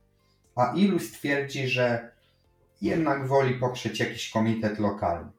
a 0.57 0.73
ilu 0.77 0.99
stwierdzi, 0.99 1.69
że 1.69 2.13
jednak 2.81 3.29
woli 3.29 3.55
poprzeć 3.55 4.01
jakiś 4.01 4.31
komitet 4.31 4.79
lokalny. 4.79 5.31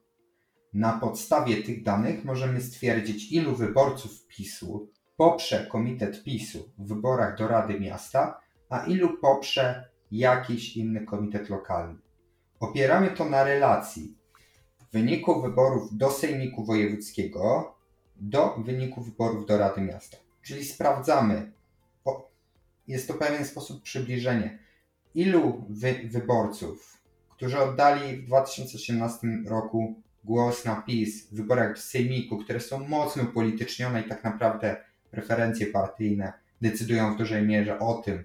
Na 0.73 0.93
podstawie 0.93 1.63
tych 1.63 1.83
danych 1.83 2.25
możemy 2.25 2.61
stwierdzić, 2.61 3.31
ilu 3.31 3.55
wyborców 3.55 4.27
PiSu 4.27 4.89
poprze 5.17 5.67
Komitet 5.71 6.23
PiSu 6.23 6.71
w 6.77 6.87
wyborach 6.87 7.37
do 7.37 7.47
Rady 7.47 7.79
Miasta, 7.79 8.39
a 8.69 8.85
ilu 8.85 9.17
poprze 9.17 9.89
jakiś 10.11 10.77
inny 10.77 11.05
komitet 11.05 11.49
lokalny. 11.49 11.99
Opieramy 12.59 13.11
to 13.11 13.25
na 13.25 13.43
relacji 13.43 14.18
wyniku 14.91 15.41
wyborów 15.41 15.97
do 15.97 16.11
Sejmiku 16.11 16.65
Wojewódzkiego 16.65 17.75
do 18.15 18.55
wyniku 18.65 19.01
wyborów 19.01 19.45
do 19.45 19.57
Rady 19.57 19.81
Miasta. 19.81 20.17
Czyli 20.41 20.65
sprawdzamy, 20.65 21.51
jest 22.87 23.07
to 23.07 23.13
pewien 23.13 23.45
sposób 23.45 23.83
przybliżenia, 23.83 24.49
ilu 25.15 25.65
wy, 25.69 25.95
wyborców, 26.03 26.97
którzy 27.29 27.59
oddali 27.59 28.17
w 28.17 28.25
2018 28.25 29.27
roku 29.45 30.01
głos 30.23 30.65
na 30.65 30.75
PiS 30.75 31.27
w 31.27 31.35
wyborach 31.35 31.75
do 31.75 31.81
Sejmiku, 31.81 32.37
które 32.37 32.59
są 32.59 32.87
mocno 32.87 33.23
upolitycznione 33.23 34.01
i 34.01 34.09
tak 34.09 34.23
naprawdę 34.23 34.77
preferencje 35.11 35.67
partyjne 35.67 36.33
decydują 36.61 37.13
w 37.13 37.17
dużej 37.17 37.47
mierze 37.47 37.79
o 37.79 37.93
tym, 37.93 38.23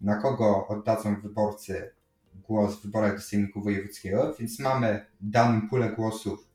na 0.00 0.16
kogo 0.16 0.68
oddadzą 0.68 1.20
wyborcy 1.20 1.90
głos 2.34 2.76
w 2.76 2.82
wyborach 2.82 3.14
do 3.14 3.22
Sejmiku 3.22 3.62
Wojewódzkiego, 3.62 4.34
więc 4.38 4.58
mamy 4.58 5.06
daną 5.20 5.68
pulę 5.68 5.90
głosów 5.90 6.48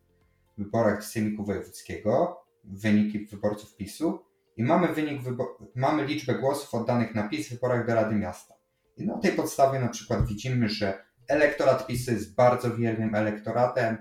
w 0.57 0.63
wyborach 0.63 0.99
do 0.99 1.05
Sejmiku 1.05 1.45
Wojewódzkiego, 1.45 2.41
wyniki 2.63 3.25
wyborców 3.25 3.75
PiSu 3.75 4.25
i 4.57 4.63
mamy, 4.63 4.87
wynik 4.87 5.21
mamy 5.75 6.05
liczbę 6.05 6.35
głosów 6.35 6.73
oddanych 6.73 7.15
na 7.15 7.29
PiS 7.29 7.47
w 7.47 7.51
wyborach 7.51 7.87
do 7.87 7.95
Rady 7.95 8.15
Miasta. 8.15 8.55
I 8.97 9.05
na 9.05 9.17
tej 9.17 9.31
podstawie 9.31 9.79
na 9.79 9.87
przykład 9.87 10.27
widzimy, 10.27 10.69
że 10.69 11.05
elektorat 11.27 11.87
PiSu 11.87 12.11
jest 12.11 12.35
bardzo 12.35 12.75
wiernym 12.75 13.15
elektoratem 13.15 13.97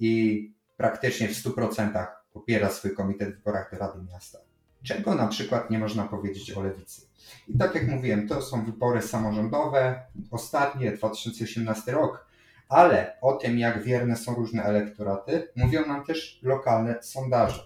i 0.00 0.54
praktycznie 0.76 1.28
w 1.28 1.32
100% 1.32 2.06
popiera 2.32 2.70
swój 2.70 2.94
komitet 2.94 3.34
w 3.34 3.36
wyborach 3.36 3.70
do 3.72 3.78
Rady 3.78 3.98
Miasta. 4.12 4.38
Czego 4.82 5.14
na 5.14 5.26
przykład 5.26 5.70
nie 5.70 5.78
można 5.78 6.04
powiedzieć 6.04 6.52
o 6.52 6.62
lewicy. 6.62 7.06
I 7.48 7.58
tak 7.58 7.74
jak 7.74 7.88
mówiłem, 7.88 8.28
to 8.28 8.42
są 8.42 8.64
wybory 8.64 9.02
samorządowe, 9.02 10.02
ostatnie, 10.30 10.92
2018 10.92 11.92
rok, 11.92 12.26
ale 12.68 13.16
o 13.20 13.32
tym, 13.32 13.58
jak 13.58 13.82
wierne 13.82 14.16
są 14.16 14.34
różne 14.34 14.62
elektoraty, 14.62 15.48
mówią 15.56 15.86
nam 15.86 16.04
też 16.04 16.40
lokalne 16.42 17.02
sondaże. 17.02 17.62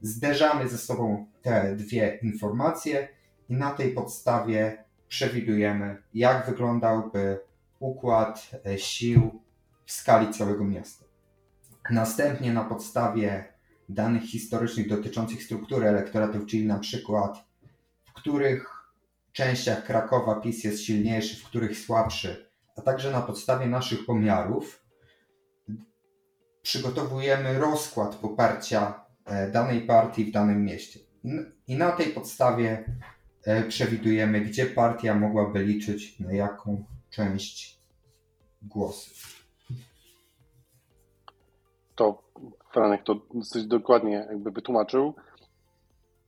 Zderzamy 0.00 0.68
ze 0.68 0.78
sobą 0.78 1.26
te 1.42 1.76
dwie 1.76 2.18
informacje 2.22 3.08
i 3.48 3.54
na 3.54 3.70
tej 3.70 3.92
podstawie 3.92 4.84
przewidujemy, 5.08 6.02
jak 6.14 6.46
wyglądałby 6.46 7.40
układ 7.78 8.50
e, 8.66 8.78
sił 8.78 9.40
w 9.84 9.92
skali 9.92 10.32
całego 10.32 10.64
miasta. 10.64 11.04
Następnie 11.90 12.52
na 12.52 12.64
podstawie 12.64 13.51
danych 13.94 14.22
historycznych 14.22 14.88
dotyczących 14.88 15.42
struktury 15.42 15.86
elektoratów, 15.86 16.46
czyli 16.46 16.66
na 16.66 16.78
przykład 16.78 17.44
w 18.04 18.12
których 18.12 18.66
częściach 19.32 19.84
Krakowa 19.84 20.40
PiS 20.40 20.64
jest 20.64 20.82
silniejszy, 20.82 21.36
w 21.36 21.44
których 21.44 21.78
słabszy, 21.78 22.50
a 22.76 22.82
także 22.82 23.10
na 23.10 23.20
podstawie 23.20 23.66
naszych 23.66 24.06
pomiarów 24.06 24.82
przygotowujemy 26.62 27.58
rozkład 27.58 28.16
poparcia 28.16 29.04
e, 29.24 29.50
danej 29.50 29.80
partii 29.80 30.24
w 30.24 30.32
danym 30.32 30.64
mieście. 30.64 31.00
I 31.66 31.76
na 31.76 31.92
tej 31.92 32.06
podstawie 32.06 32.84
e, 33.44 33.62
przewidujemy, 33.62 34.40
gdzie 34.40 34.66
partia 34.66 35.14
mogłaby 35.14 35.64
liczyć 35.64 36.20
na 36.20 36.32
jaką 36.32 36.84
część 37.10 37.82
głosów. 38.62 39.46
To 41.94 42.22
Franek 42.72 43.02
to 43.02 43.14
dosyć 43.34 43.66
dokładnie 43.66 44.26
jakby 44.30 44.50
wytłumaczył. 44.50 45.14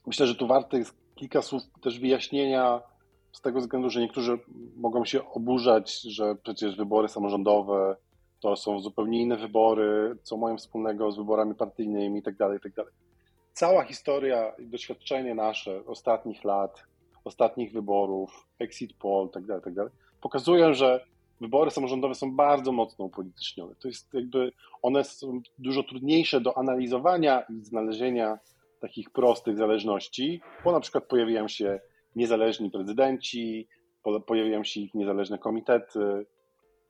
Myślę, 0.07 0.27
że 0.27 0.35
tu 0.35 0.47
warte 0.47 0.79
jest 0.79 0.95
kilka 1.15 1.43
słów 1.43 1.63
też 1.83 2.01
wyjaśnienia 2.01 2.83
z 3.33 3.41
tego 3.41 3.61
względu, 3.61 3.91
że 3.91 4.01
niektórzy 4.01 4.39
mogą 4.77 5.05
się 5.05 5.31
oburzać, 5.31 6.01
że 6.01 6.35
przecież 6.35 6.77
wybory 6.77 7.09
samorządowe 7.09 7.97
to 8.41 8.57
są 8.57 8.81
zupełnie 8.81 9.23
inne 9.23 9.37
wybory, 9.37 10.17
co 10.23 10.37
mają 10.37 10.57
wspólnego 10.57 11.13
z 11.13 11.17
wyborami 11.17 11.55
partyjnymi 11.55 12.17
itd. 12.17 12.37
Tak 12.39 12.53
itd. 12.53 12.75
Tak 12.75 12.93
Cała 13.53 13.85
historia 13.85 14.53
i 14.59 14.67
doświadczenie 14.67 15.35
nasze 15.35 15.87
ostatnich 15.87 16.45
lat, 16.45 16.83
ostatnich 17.25 17.73
wyborów, 17.73 18.47
exit 18.59 18.93
poll 18.93 19.27
itd., 19.27 19.61
tak 19.61 19.67
itd. 19.67 19.91
pokazują, 20.21 20.75
że 20.75 21.05
wybory 21.41 21.71
samorządowe 21.71 22.15
są 22.15 22.37
bardzo 22.37 22.73
mocno 22.73 23.05
upolitycznione. 23.05 23.75
To 23.75 23.89
jest 23.89 24.15
jakby, 24.15 24.53
one 24.83 25.05
są 25.05 25.41
dużo 25.59 25.83
trudniejsze 25.83 26.41
do 26.41 26.59
analizowania 26.59 27.41
i 27.41 27.65
znalezienia 27.65 28.39
takich 28.81 29.11
prostych 29.11 29.57
zależności, 29.57 30.41
bo 30.65 30.73
na 30.73 30.81
przykład 30.81 31.05
pojawiają 31.05 31.49
się 31.49 31.81
niezależni 32.17 32.71
prezydenci, 32.71 33.69
pojawiają 34.27 34.65
się 34.65 34.81
ich 34.81 34.95
niezależne 34.95 35.39
komitety, 35.39 36.27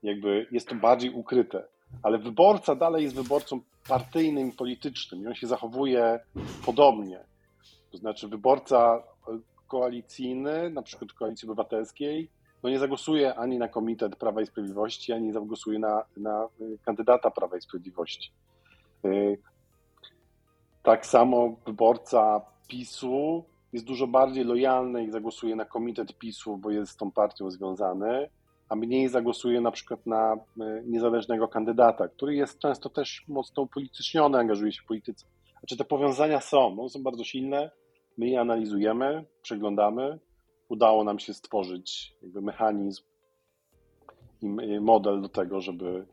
jakby 0.02 0.46
jest 0.50 0.68
to 0.68 0.74
bardziej 0.74 1.10
ukryte. 1.10 1.64
Ale 2.02 2.18
wyborca 2.18 2.74
dalej 2.74 3.02
jest 3.02 3.14
wyborcą 3.14 3.60
partyjnym 3.88 4.52
politycznym 4.52 5.22
i 5.22 5.26
on 5.26 5.34
się 5.34 5.46
zachowuje 5.46 6.20
podobnie. 6.66 7.24
To 7.92 7.98
znaczy 7.98 8.28
wyborca 8.28 9.02
koalicyjny, 9.68 10.70
na 10.70 10.82
przykład 10.82 11.12
Koalicji 11.12 11.48
Obywatelskiej, 11.48 12.30
no 12.64 12.70
nie 12.70 12.78
zagłosuje 12.78 13.34
ani 13.34 13.58
na 13.58 13.68
komitet 13.68 14.16
Prawa 14.16 14.40
i 14.40 14.46
Sprawiedliwości, 14.46 15.12
ani 15.12 15.26
nie 15.26 15.32
zagłosuje 15.32 15.78
na, 15.78 16.04
na 16.16 16.48
kandydata 16.84 17.30
Prawa 17.30 17.56
i 17.56 17.60
Sprawiedliwości. 17.60 18.32
Y, 19.04 19.38
tak 20.82 21.06
samo 21.06 21.56
wyborca 21.66 22.40
PiSu 22.68 23.44
jest 23.72 23.84
dużo 23.84 24.06
bardziej 24.06 24.44
lojalny 24.44 25.04
i 25.04 25.10
zagłosuje 25.10 25.56
na 25.56 25.64
komitet 25.64 26.18
PiSu, 26.18 26.56
bo 26.56 26.70
jest 26.70 26.92
z 26.92 26.96
tą 26.96 27.10
partią 27.10 27.50
związany, 27.50 28.28
a 28.68 28.76
mniej 28.76 29.08
zagłosuje 29.08 29.60
na 29.60 29.70
przykład 29.70 30.06
na 30.06 30.32
e, 30.32 30.82
niezależnego 30.86 31.48
kandydata, 31.48 32.08
który 32.08 32.34
jest 32.34 32.58
często 32.58 32.88
też 32.90 33.24
mocno 33.28 33.62
upolityczniony, 33.62 34.38
angażuje 34.38 34.72
się 34.72 34.82
w 34.82 34.86
polityce. 34.86 35.26
Znaczy 35.58 35.76
te 35.76 35.84
powiązania 35.84 36.40
są, 36.40 36.80
one 36.80 36.88
są 36.88 37.02
bardzo 37.02 37.24
silne, 37.24 37.70
my 38.18 38.28
je 38.28 38.40
analizujemy, 38.40 39.24
przeglądamy 39.42 40.18
udało 40.68 41.04
nam 41.04 41.18
się 41.18 41.34
stworzyć 41.34 42.16
jakby 42.22 42.42
mechanizm 42.42 43.02
i 44.42 44.80
model 44.80 45.22
do 45.22 45.28
tego, 45.28 45.60
żeby 45.60 46.06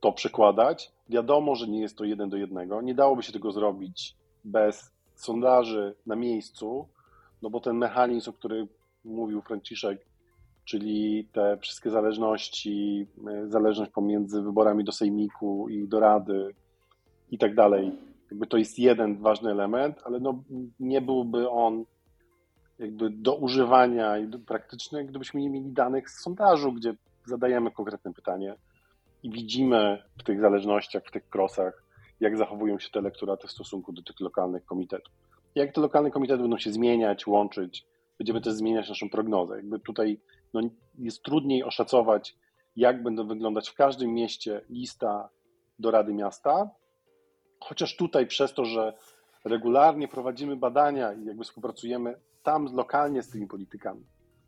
to 0.00 0.12
przekładać. 0.12 0.92
Wiadomo, 1.08 1.54
że 1.54 1.68
nie 1.68 1.80
jest 1.80 1.98
to 1.98 2.04
jeden 2.04 2.28
do 2.28 2.36
jednego. 2.36 2.82
Nie 2.82 2.94
dałoby 2.94 3.22
się 3.22 3.32
tego 3.32 3.52
zrobić 3.52 4.16
bez 4.44 4.92
sondaży 5.14 5.94
na 6.06 6.16
miejscu, 6.16 6.88
no 7.42 7.50
bo 7.50 7.60
ten 7.60 7.76
mechanizm, 7.76 8.30
o 8.30 8.32
którym 8.32 8.68
mówił 9.04 9.42
Franciszek, 9.42 10.06
czyli 10.64 11.28
te 11.32 11.56
wszystkie 11.56 11.90
zależności, 11.90 13.06
e, 13.28 13.48
zależność 13.48 13.90
pomiędzy 13.90 14.42
wyborami 14.42 14.84
do 14.84 14.92
sejmiku 14.92 15.68
i 15.68 15.88
do 15.88 16.00
rady 16.00 16.54
i 17.30 17.38
tak 17.38 17.54
dalej, 17.54 17.92
jakby 18.30 18.46
to 18.46 18.56
jest 18.56 18.78
jeden 18.78 19.18
ważny 19.18 19.50
element, 19.50 20.00
ale 20.04 20.20
no 20.20 20.42
nie 20.80 21.00
byłby 21.00 21.50
on 21.50 21.84
jakby 22.78 23.10
do 23.10 23.34
używania 23.34 24.18
i 24.18 24.28
praktyczny, 24.28 25.04
gdybyśmy 25.04 25.40
nie 25.40 25.50
mieli 25.50 25.72
danych 25.72 26.10
z 26.10 26.22
sondażu, 26.22 26.72
gdzie 26.72 26.94
zadajemy 27.24 27.70
konkretne 27.70 28.12
pytanie 28.12 28.54
i 29.22 29.30
widzimy 29.30 30.02
w 30.18 30.22
tych 30.22 30.40
zależnościach, 30.40 31.04
w 31.06 31.10
tych 31.10 31.28
krosach, 31.28 31.84
jak 32.20 32.36
zachowują 32.36 32.78
się 32.78 32.90
te 32.90 32.98
elektoraty 32.98 33.48
w 33.48 33.50
stosunku 33.50 33.92
do 33.92 34.02
tych 34.02 34.20
lokalnych 34.20 34.64
komitetów. 34.64 35.14
Jak 35.54 35.74
te 35.74 35.80
lokalne 35.80 36.10
komitety 36.10 36.42
będą 36.42 36.58
się 36.58 36.72
zmieniać, 36.72 37.26
łączyć, 37.26 37.86
będziemy 38.18 38.40
też 38.40 38.54
zmieniać 38.54 38.88
naszą 38.88 39.10
prognozę. 39.10 39.56
Jakby 39.56 39.80
tutaj 39.80 40.20
no, 40.54 40.60
jest 40.98 41.22
trudniej 41.22 41.64
oszacować, 41.64 42.36
jak 42.76 43.02
będą 43.02 43.26
wyglądać 43.26 43.68
w 43.68 43.74
każdym 43.74 44.14
mieście 44.14 44.60
lista 44.70 45.28
do 45.78 45.90
Rady 45.90 46.14
Miasta, 46.14 46.70
chociaż 47.60 47.96
tutaj 47.96 48.26
przez 48.26 48.54
to, 48.54 48.64
że 48.64 48.92
regularnie 49.44 50.08
prowadzimy 50.08 50.56
badania 50.56 51.12
i 51.12 51.24
jakby 51.24 51.44
współpracujemy 51.44 52.14
tam 52.48 52.74
lokalnie 52.74 53.22
z 53.22 53.28
tymi 53.30 53.46
politykami, 53.46 54.04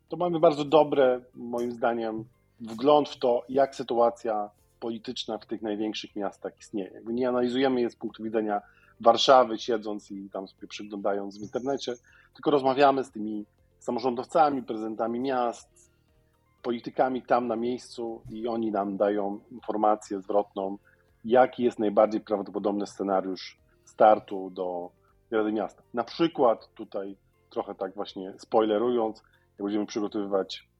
to 0.08 0.16
mamy 0.16 0.40
bardzo 0.40 0.64
dobre, 0.64 1.20
moim 1.34 1.72
zdaniem, 1.72 2.24
wgląd 2.60 3.08
w 3.08 3.18
to, 3.18 3.44
jak 3.48 3.74
sytuacja 3.74 4.50
polityczna 4.80 5.38
w 5.38 5.46
tych 5.46 5.62
największych 5.62 6.16
miastach 6.16 6.58
istnieje. 6.58 6.90
Jakby 6.94 7.12
nie 7.12 7.28
analizujemy 7.28 7.80
je 7.80 7.90
z 7.90 7.96
punktu 7.96 8.22
widzenia 8.22 8.60
Warszawy, 9.00 9.58
siedząc 9.58 10.10
i 10.10 10.30
tam 10.30 10.48
sobie 10.48 10.68
przyglądając 10.68 11.38
w 11.38 11.42
internecie, 11.42 11.94
tylko 12.34 12.50
rozmawiamy 12.50 13.04
z 13.04 13.10
tymi 13.10 13.44
samorządowcami, 13.78 14.62
prezydentami 14.62 15.20
miast, 15.20 15.68
politykami 16.62 17.22
tam 17.22 17.46
na 17.46 17.56
miejscu 17.56 18.22
i 18.30 18.48
oni 18.48 18.70
nam 18.70 18.96
dają 18.96 19.40
informację 19.50 20.20
zwrotną, 20.20 20.78
jaki 21.24 21.62
jest 21.62 21.78
najbardziej 21.78 22.20
prawdopodobny 22.20 22.86
scenariusz 22.86 23.58
startu 23.84 24.50
do 24.50 24.90
Rady 25.30 25.52
Miasta. 25.52 25.82
Na 25.94 26.04
przykład 26.04 26.74
tutaj 26.74 27.16
trochę 27.50 27.74
tak 27.74 27.94
właśnie 27.94 28.34
spoilerując, 28.38 29.22
jak 29.58 29.64
będziemy 29.64 29.86
przygotowywać 29.86 30.70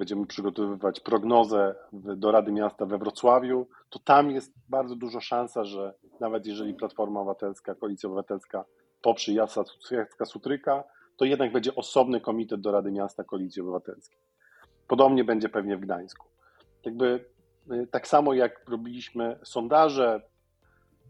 będziemy 0.00 0.26
przygotowywać 0.26 1.00
prognozę 1.00 1.74
do 1.92 2.32
Rady 2.32 2.52
Miasta 2.52 2.86
we 2.86 2.98
Wrocławiu, 2.98 3.66
to 3.90 3.98
tam 3.98 4.30
jest 4.30 4.52
bardzo 4.68 4.96
duża 4.96 5.20
szansa, 5.20 5.64
że 5.64 5.94
nawet 6.20 6.46
jeżeli 6.46 6.74
Platforma 6.74 7.20
Obywatelska, 7.20 7.74
Koalicja 7.74 8.06
Obywatelska 8.06 8.64
poprze 9.02 9.32
Jacka 9.32 10.24
Sutryka, 10.24 10.84
to 11.16 11.24
jednak 11.24 11.52
będzie 11.52 11.74
osobny 11.74 12.20
komitet 12.20 12.60
do 12.60 12.72
Rady 12.72 12.92
Miasta 12.92 13.24
Koalicji 13.24 13.62
Obywatelskiej. 13.62 14.18
Podobnie 14.88 15.24
będzie 15.24 15.48
pewnie 15.48 15.76
w 15.76 15.80
Gdańsku. 15.80 16.26
Jakby 16.84 17.24
y, 17.72 17.86
tak 17.86 18.08
samo 18.08 18.34
jak 18.34 18.68
robiliśmy 18.68 19.38
sondaże 19.44 20.22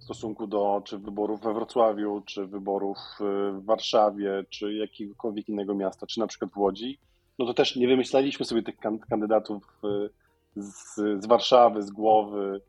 w 0.01 0.05
stosunku 0.05 0.47
do 0.47 0.83
czy 0.85 0.99
wyborów 0.99 1.41
we 1.41 1.55
Wrocławiu, 1.55 2.23
czy 2.27 2.47
wyborów 2.47 2.99
y, 2.99 3.53
w 3.53 3.65
Warszawie, 3.65 4.45
czy 4.51 4.75
jakiegokolwiek 4.75 5.49
innego 5.49 5.75
miasta, 5.75 6.07
czy 6.07 6.21
na 6.21 6.27
przykład 6.27 6.51
w 6.51 6.59
Łodzi, 6.59 6.99
no 7.39 7.47
to 7.47 7.55
też 7.55 7.77
nie 7.77 7.89
wymyślaliśmy 7.89 8.47
sobie 8.47 8.63
tych 8.63 8.77
kandydatów 9.09 9.81
y, 9.85 10.11
z, 10.57 10.95
z 10.95 11.27
Warszawy, 11.27 11.83
z 11.83 11.91
głowy 11.91 12.61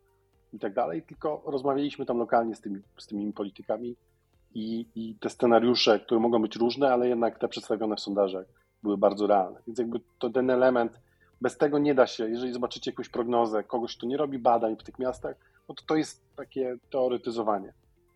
i 0.53 0.59
tak 0.59 0.73
dalej, 0.73 1.03
tylko 1.03 1.43
rozmawialiśmy 1.45 2.05
tam 2.05 2.17
lokalnie 2.17 2.55
z 2.55 2.61
tymi, 2.61 2.79
z 2.97 3.07
tymi 3.07 3.33
politykami 3.33 3.95
i, 4.53 4.85
i 4.95 5.15
te 5.15 5.29
scenariusze, 5.29 5.99
które 5.99 6.19
mogą 6.19 6.41
być 6.41 6.55
różne, 6.55 6.93
ale 6.93 7.07
jednak 7.07 7.39
te 7.39 7.47
przedstawione 7.47 7.95
w 7.95 7.99
sondażach 7.99 8.45
były 8.83 8.97
bardzo 8.97 9.27
realne. 9.27 9.59
Więc 9.67 9.79
jakby 9.79 9.99
to 10.19 10.29
ten 10.29 10.49
element, 10.49 10.99
bez 11.41 11.57
tego 11.57 11.79
nie 11.79 11.95
da 11.95 12.07
się, 12.07 12.29
jeżeli 12.29 12.53
zobaczycie 12.53 12.91
jakąś 12.91 13.09
prognozę 13.09 13.63
kogoś, 13.63 13.97
kto 13.97 14.07
nie 14.07 14.17
robi 14.17 14.39
badań 14.39 14.75
w 14.77 14.83
tych 14.83 14.99
miastach, 14.99 15.35
no 15.69 15.75
to 15.75 15.83
to 15.85 15.95
jest 15.95 16.35
takie 16.35 16.77
teoretyzowanie. 16.91 17.73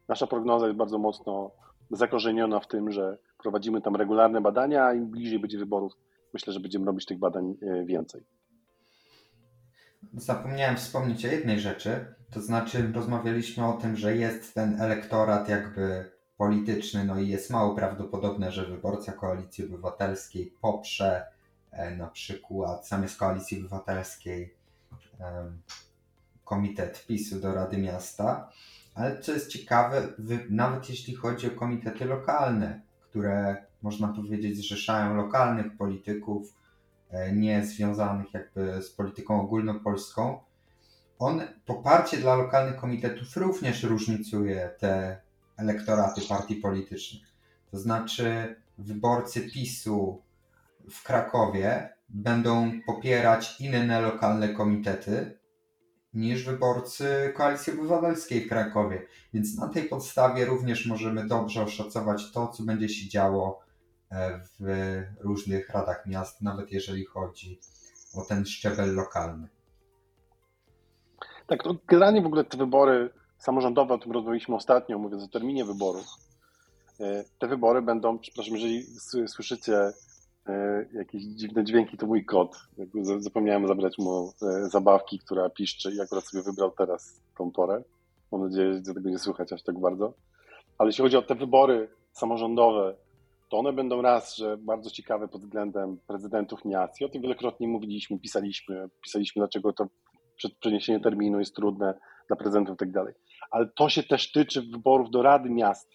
Nasza 0.08 0.28
prognoza 0.28 0.66
jest 0.66 0.78
bardzo 0.78 0.98
mocno 0.98 1.52
zakorzeniona 1.92 2.60
w 2.60 2.68
tym, 2.68 2.92
że 2.92 3.18
prowadzimy 3.38 3.82
tam 3.82 3.96
regularne 3.96 4.42
badania, 4.42 4.86
a 4.86 4.94
im 4.94 5.08
bliżej 5.08 5.40
będzie 5.40 5.58
wyborów, 5.58 5.94
myślę, 6.34 6.54
że 6.54 6.60
będziemy 6.60 6.86
robić 6.86 7.06
tych 7.06 7.20
badań 7.20 7.56
e, 7.62 7.86
więcej. 7.86 8.24
Zapomniałem 10.14 10.78
wspomnieć 10.78 11.26
o 11.26 11.28
jednej 11.28 11.60
rzeczy, 11.60 12.06
to 12.32 12.42
znaczy 12.42 12.92
rozmawialiśmy 12.94 13.68
o 13.68 13.74
tym, 13.74 13.96
że 13.96 14.16
jest 14.16 14.54
ten 14.54 14.82
elektorat 14.82 15.50
jakby 15.50 16.12
polityczny, 16.38 17.06
no 17.06 17.20
i 17.20 17.28
jest 17.28 17.50
mało 17.50 17.76
prawdopodobne, 17.76 18.52
że 18.52 18.66
wyborca 18.66 19.12
Koalicji 19.12 19.66
Obywatelskiej 19.66 20.54
poprze 20.62 21.26
e, 21.72 21.96
na 21.96 22.08
przykład 22.08 22.88
zamiast 22.88 23.18
Koalicji 23.18 23.60
Obywatelskiej 23.60 24.54
komitet 26.46 27.06
PiSu 27.08 27.40
do 27.40 27.54
Rady 27.54 27.78
Miasta, 27.78 28.50
ale 28.96 29.20
co 29.20 29.32
jest 29.32 29.48
ciekawe, 29.48 30.08
nawet 30.50 30.90
jeśli 30.90 31.16
chodzi 31.16 31.48
o 31.48 31.52
komitety 31.52 32.06
lokalne, 32.06 32.82
które 33.02 33.66
można 33.82 34.08
powiedzieć 34.08 34.58
zrzeszają 34.58 35.16
lokalnych 35.16 35.78
polityków, 35.78 36.56
e, 37.10 37.32
nie 37.32 37.66
związanych 37.66 38.34
jakby 38.34 38.82
z 38.82 38.92
polityką 38.92 39.42
ogólnopolską, 39.42 40.40
on 41.20 41.42
poparcie 41.66 42.18
dla 42.18 42.36
lokalnych 42.36 42.76
komitetów 42.76 43.38
również 43.38 43.84
różnicuje 43.84 44.70
te 44.80 45.22
elektoraty 45.58 46.22
partii 46.22 46.56
politycznych. 46.56 47.34
To 47.72 47.80
znaczy 47.80 48.56
wyborcy 48.78 49.42
PiSu 49.42 50.22
w 50.92 51.04
Krakowie 51.04 51.90
będą 52.10 52.72
popierać 52.86 53.62
inne 53.62 54.02
lokalne 54.02 54.50
komitety 54.50 55.40
niż 56.16 56.44
wyborcy 56.44 57.34
Koalicji 57.36 57.74
Obywatelskiej 57.74 58.42
w 58.42 58.50
Krakowie. 58.50 59.08
Więc 59.34 59.58
na 59.58 59.68
tej 59.68 59.84
podstawie 59.84 60.46
również 60.46 60.86
możemy 60.86 61.28
dobrze 61.28 61.64
oszacować 61.64 62.32
to, 62.32 62.48
co 62.48 62.64
będzie 62.64 62.90
się 62.90 63.10
działo 63.10 63.62
e, 64.12 64.40
w 64.60 65.02
różnych 65.20 65.70
radach 65.70 66.06
miast, 66.06 66.42
nawet 66.42 66.72
jeżeli 66.72 67.06
chodzi 67.06 67.60
o 68.14 68.22
ten 68.22 68.46
szczebel 68.46 68.96
lokalny. 68.96 69.48
Tak, 71.48 71.64
to 71.64 71.76
generalnie 71.88 72.22
w 72.22 72.26
ogóle 72.26 72.44
te 72.44 72.58
wybory 72.58 73.10
samorządowe, 73.38 73.94
o 73.94 73.98
tym 73.98 74.12
rozmawialiśmy 74.12 74.56
ostatnio, 74.56 75.00
mówiąc 75.00 75.24
o 75.24 75.28
terminie 75.28 75.66
wyborów. 75.66 76.06
E, 77.00 77.24
te 77.40 77.48
wybory 77.48 77.82
będą, 77.82 78.20
przepraszam, 78.20 78.54
jeżeli 78.54 78.86
słyszycie 79.28 79.92
jakieś 80.94 81.24
dziwne 81.24 81.64
dźwięki, 81.64 81.98
to 81.98 82.08
mój 82.08 82.26
kot. 82.26 82.58
Zapomniałem 83.18 83.68
zabrać 83.68 83.98
mu 83.98 84.34
e, 84.42 84.70
zabawki, 84.70 85.20
która 85.20 85.50
piszczy 85.50 85.92
i 85.92 86.02
akurat 86.02 86.24
sobie 86.24 86.44
wybrał 86.44 86.72
teraz 86.72 87.22
tą 87.38 87.52
porę. 87.52 87.84
Mam 88.32 88.42
nadzieję, 88.42 88.74
że 88.74 88.94
tego 88.94 89.10
nie 89.10 89.20
słychać 89.20 89.54
aż 89.54 89.64
tak 89.64 89.80
bardzo. 89.80 90.14
Ale 90.78 90.90
jeśli 90.90 91.02
chodzi 91.02 91.18
o 91.18 91.22
te 91.22 91.36
wybory 91.36 91.90
samorządowe, 92.12 92.96
to 93.50 93.58
one 93.58 93.74
będą 93.74 94.02
raz, 94.02 94.36
że 94.36 94.58
bardzo 94.58 94.90
ciekawe 94.90 95.28
pod 95.28 95.42
względem 95.42 95.98
prezydentów 96.08 96.66
miast. 96.66 97.02
I 97.02 97.06
o 97.06 97.10
tym 97.10 97.22
wielokrotnie 97.22 97.68
mówiliśmy, 97.68 98.20
pisaliśmy, 98.20 98.90
pisaliśmy, 99.04 99.40
dlaczego 99.40 99.74
to 99.74 99.88
przeniesienie 100.60 101.00
terminu 101.00 101.40
jest 101.40 101.56
trudne 101.56 101.94
dla 102.28 102.36
prezydentów 102.36 102.76
i 102.76 102.78
tak 102.78 102.92
dalej. 102.92 103.14
Ale 103.52 103.68
to 103.76 103.90
się 103.90 104.04
też 104.04 104.32
tyczy 104.32 104.62
wyborów 104.62 105.10
do 105.10 105.22
Rady 105.22 105.50
Miast. 105.50 105.90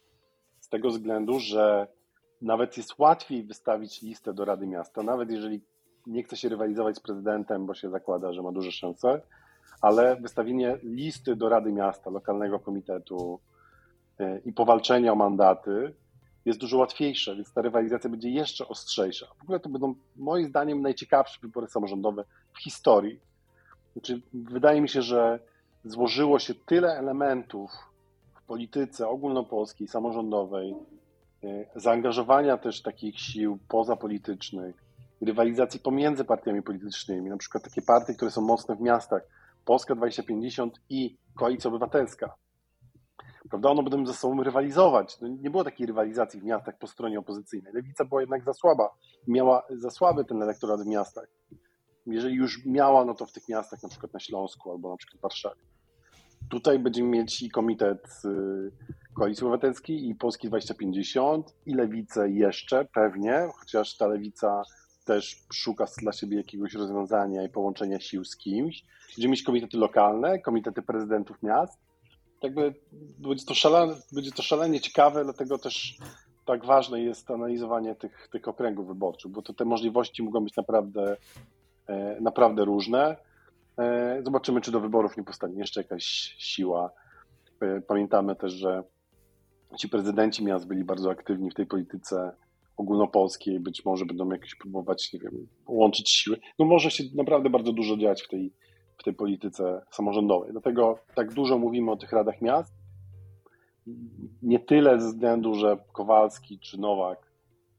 Z 0.60 0.68
tego 0.68 0.88
względu, 0.88 1.38
że 1.38 1.86
nawet 2.42 2.76
jest 2.76 2.98
łatwiej 2.98 3.42
wystawić 3.44 4.02
listę 4.02 4.34
do 4.34 4.44
Rady 4.44 4.66
Miasta, 4.66 5.02
nawet 5.02 5.30
jeżeli 5.30 5.60
nie 6.06 6.22
chce 6.22 6.36
się 6.36 6.48
rywalizować 6.48 6.96
z 6.96 7.00
prezydentem, 7.00 7.66
bo 7.66 7.74
się 7.74 7.90
zakłada, 7.90 8.32
że 8.32 8.42
ma 8.42 8.52
duże 8.52 8.72
szanse, 8.72 9.20
ale 9.80 10.16
wystawienie 10.16 10.78
listy 10.82 11.36
do 11.36 11.48
Rady 11.48 11.72
Miasta, 11.72 12.10
lokalnego 12.10 12.58
komitetu 12.58 13.40
e, 14.18 14.38
i 14.38 14.52
powalczenie 14.52 15.12
o 15.12 15.16
mandaty 15.16 15.94
jest 16.44 16.58
dużo 16.58 16.78
łatwiejsze, 16.78 17.36
więc 17.36 17.52
ta 17.52 17.62
rywalizacja 17.62 18.10
będzie 18.10 18.30
jeszcze 18.30 18.68
ostrzejsza. 18.68 19.26
W 19.38 19.42
ogóle 19.42 19.60
to 19.60 19.68
będą 19.68 19.94
moim 20.16 20.48
zdaniem 20.48 20.82
najciekawsze 20.82 21.38
wybory 21.42 21.66
samorządowe 21.66 22.24
w 22.52 22.62
historii. 22.62 23.20
Znaczy, 23.92 24.20
wydaje 24.32 24.80
mi 24.80 24.88
się, 24.88 25.02
że 25.02 25.38
złożyło 25.84 26.38
się 26.38 26.54
tyle 26.54 26.98
elementów 26.98 27.70
w 28.34 28.42
polityce 28.42 29.08
ogólnopolskiej, 29.08 29.88
samorządowej, 29.88 30.74
zaangażowania 31.76 32.56
też 32.56 32.82
takich 32.82 33.20
sił 33.20 33.58
pozapolitycznych, 33.68 34.76
rywalizacji 35.20 35.80
pomiędzy 35.80 36.24
partiami 36.24 36.62
politycznymi, 36.62 37.30
na 37.30 37.36
przykład 37.36 37.64
takie 37.64 37.82
partie, 37.82 38.14
które 38.14 38.30
są 38.30 38.40
mocne 38.40 38.76
w 38.76 38.80
miastach, 38.80 39.22
Polska 39.64 39.94
2050 39.94 40.80
i 40.90 41.16
Koalicja 41.34 41.68
Obywatelska, 41.68 42.34
prawda? 43.50 43.68
One 43.68 43.82
będą 43.82 44.06
ze 44.06 44.14
sobą 44.14 44.42
rywalizować. 44.42 45.20
No, 45.20 45.28
nie 45.28 45.50
było 45.50 45.64
takiej 45.64 45.86
rywalizacji 45.86 46.40
w 46.40 46.44
miastach 46.44 46.78
po 46.78 46.86
stronie 46.86 47.18
opozycyjnej. 47.18 47.72
Lewica 47.72 48.04
była 48.04 48.20
jednak 48.20 48.44
za 48.44 48.52
słaba. 48.52 48.90
Miała 49.28 49.62
za 49.70 49.90
słaby 49.90 50.24
ten 50.24 50.42
elektorat 50.42 50.82
w 50.82 50.86
miastach. 50.86 51.26
Jeżeli 52.06 52.34
już 52.34 52.66
miała, 52.66 53.04
no 53.04 53.14
to 53.14 53.26
w 53.26 53.32
tych 53.32 53.48
miastach, 53.48 53.82
na 53.82 53.88
przykład 53.88 54.12
na 54.12 54.20
Śląsku 54.20 54.70
albo 54.70 54.90
na 54.90 54.96
przykład 54.96 55.18
w 55.18 55.22
Warszawie. 55.22 55.60
Tutaj 56.48 56.78
będziemy 56.78 57.08
mieć 57.08 57.42
i 57.42 57.50
Komitet 57.50 58.06
y, 58.24 58.70
Koalicji 59.14 59.44
Obywatelskiej, 59.44 60.08
i 60.08 60.14
Polski 60.14 60.48
2050, 60.48 61.54
i 61.66 61.74
Lewicę 61.74 62.30
jeszcze 62.30 62.84
pewnie, 62.84 63.48
chociaż 63.54 63.96
ta 63.96 64.06
Lewica 64.06 64.62
też 65.04 65.36
szuka 65.52 65.86
dla 66.02 66.12
siebie 66.12 66.36
jakiegoś 66.36 66.74
rozwiązania 66.74 67.42
i 67.42 67.48
połączenia 67.48 68.00
sił 68.00 68.24
z 68.24 68.36
kimś. 68.36 68.84
Będziemy 69.16 69.30
mieć 69.30 69.42
komitety 69.42 69.76
lokalne, 69.76 70.38
komitety 70.38 70.82
prezydentów 70.82 71.42
miast. 71.42 71.78
Jakby 72.42 72.74
będzie 73.18 73.44
to, 73.44 73.54
szalenie, 73.54 73.94
będzie 74.12 74.32
to 74.32 74.42
szalenie 74.42 74.80
ciekawe, 74.80 75.24
dlatego 75.24 75.58
też 75.58 75.98
tak 76.46 76.64
ważne 76.64 77.00
jest 77.00 77.30
analizowanie 77.30 77.94
tych, 77.94 78.28
tych 78.32 78.48
okręgów 78.48 78.86
wyborczych, 78.86 79.30
bo 79.30 79.42
to 79.42 79.52
te 79.52 79.64
możliwości 79.64 80.22
mogą 80.22 80.44
być 80.44 80.56
naprawdę, 80.56 81.16
e, 81.86 82.20
naprawdę 82.20 82.64
różne. 82.64 83.16
E, 83.80 84.20
zobaczymy, 84.24 84.60
czy 84.60 84.72
do 84.72 84.80
wyborów 84.80 85.16
nie 85.16 85.24
powstanie 85.24 85.58
jeszcze 85.58 85.80
jakaś 85.80 86.04
siła. 86.38 86.90
E, 87.60 87.80
pamiętamy 87.80 88.36
też, 88.36 88.52
że 88.52 88.82
ci 89.78 89.88
prezydenci 89.88 90.44
miast 90.44 90.66
byli 90.66 90.84
bardzo 90.84 91.10
aktywni 91.10 91.50
w 91.50 91.54
tej 91.54 91.66
polityce 91.66 92.32
ogólnopolskiej, 92.76 93.60
być 93.60 93.84
może 93.84 94.04
będą 94.04 94.30
jakieś 94.30 94.54
próbować, 94.54 95.12
nie 95.12 95.20
wiem, 95.20 95.46
łączyć 95.66 96.10
siły. 96.10 96.36
No 96.58 96.64
może 96.64 96.90
się 96.90 97.04
naprawdę 97.14 97.50
bardzo 97.50 97.72
dużo 97.72 97.96
dziać 97.96 98.22
w 98.22 98.28
tej, 98.28 98.52
w 98.98 99.02
tej 99.02 99.14
polityce 99.14 99.82
samorządowej. 99.90 100.52
Dlatego 100.52 100.98
tak 101.14 101.32
dużo 101.32 101.58
mówimy 101.58 101.90
o 101.90 101.96
tych 101.96 102.12
radach 102.12 102.40
miast. 102.40 102.74
Nie 104.42 104.58
tyle 104.58 105.00
ze 105.00 105.08
względu, 105.08 105.54
że 105.54 105.78
Kowalski 105.92 106.58
czy 106.58 106.80
Nowak 106.80 107.30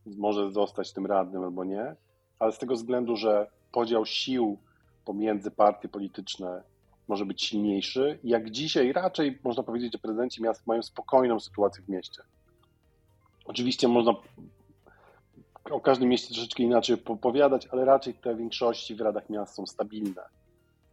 może 0.06 0.52
zostać 0.52 0.94
tym 0.94 1.06
radnym 1.06 1.44
albo 1.44 1.64
nie, 1.64 1.96
ale 2.40 2.52
z 2.52 2.58
tego 2.58 2.76
względu, 2.76 3.16
że 3.16 3.48
podział 3.72 4.06
sił 4.06 4.58
pomiędzy 5.06 5.52
partie 5.52 5.90
polityczne 5.90 6.64
może 7.08 7.26
być 7.26 7.44
silniejszy. 7.44 8.20
Jak 8.24 8.52
dzisiaj 8.52 8.94
raczej 8.94 9.40
można 9.44 9.64
powiedzieć, 9.64 9.94
że 9.94 10.00
prezydenci 10.00 10.44
miast 10.44 10.68
mają 10.68 10.84
spokojną 10.84 11.40
sytuację 11.40 11.84
w 11.84 11.90
mieście. 11.90 12.22
Oczywiście 13.46 13.88
można 13.88 14.16
o 15.72 15.82
każdym 15.82 16.10
mieście 16.10 16.34
troszeczkę 16.34 16.64
inaczej 16.64 16.98
opowiadać, 17.06 17.68
ale 17.68 17.86
raczej 17.86 18.14
te 18.14 18.36
większości 18.36 18.96
w 18.96 19.02
radach 19.02 19.30
miast 19.30 19.56
są 19.56 19.66
stabilne. 19.66 20.22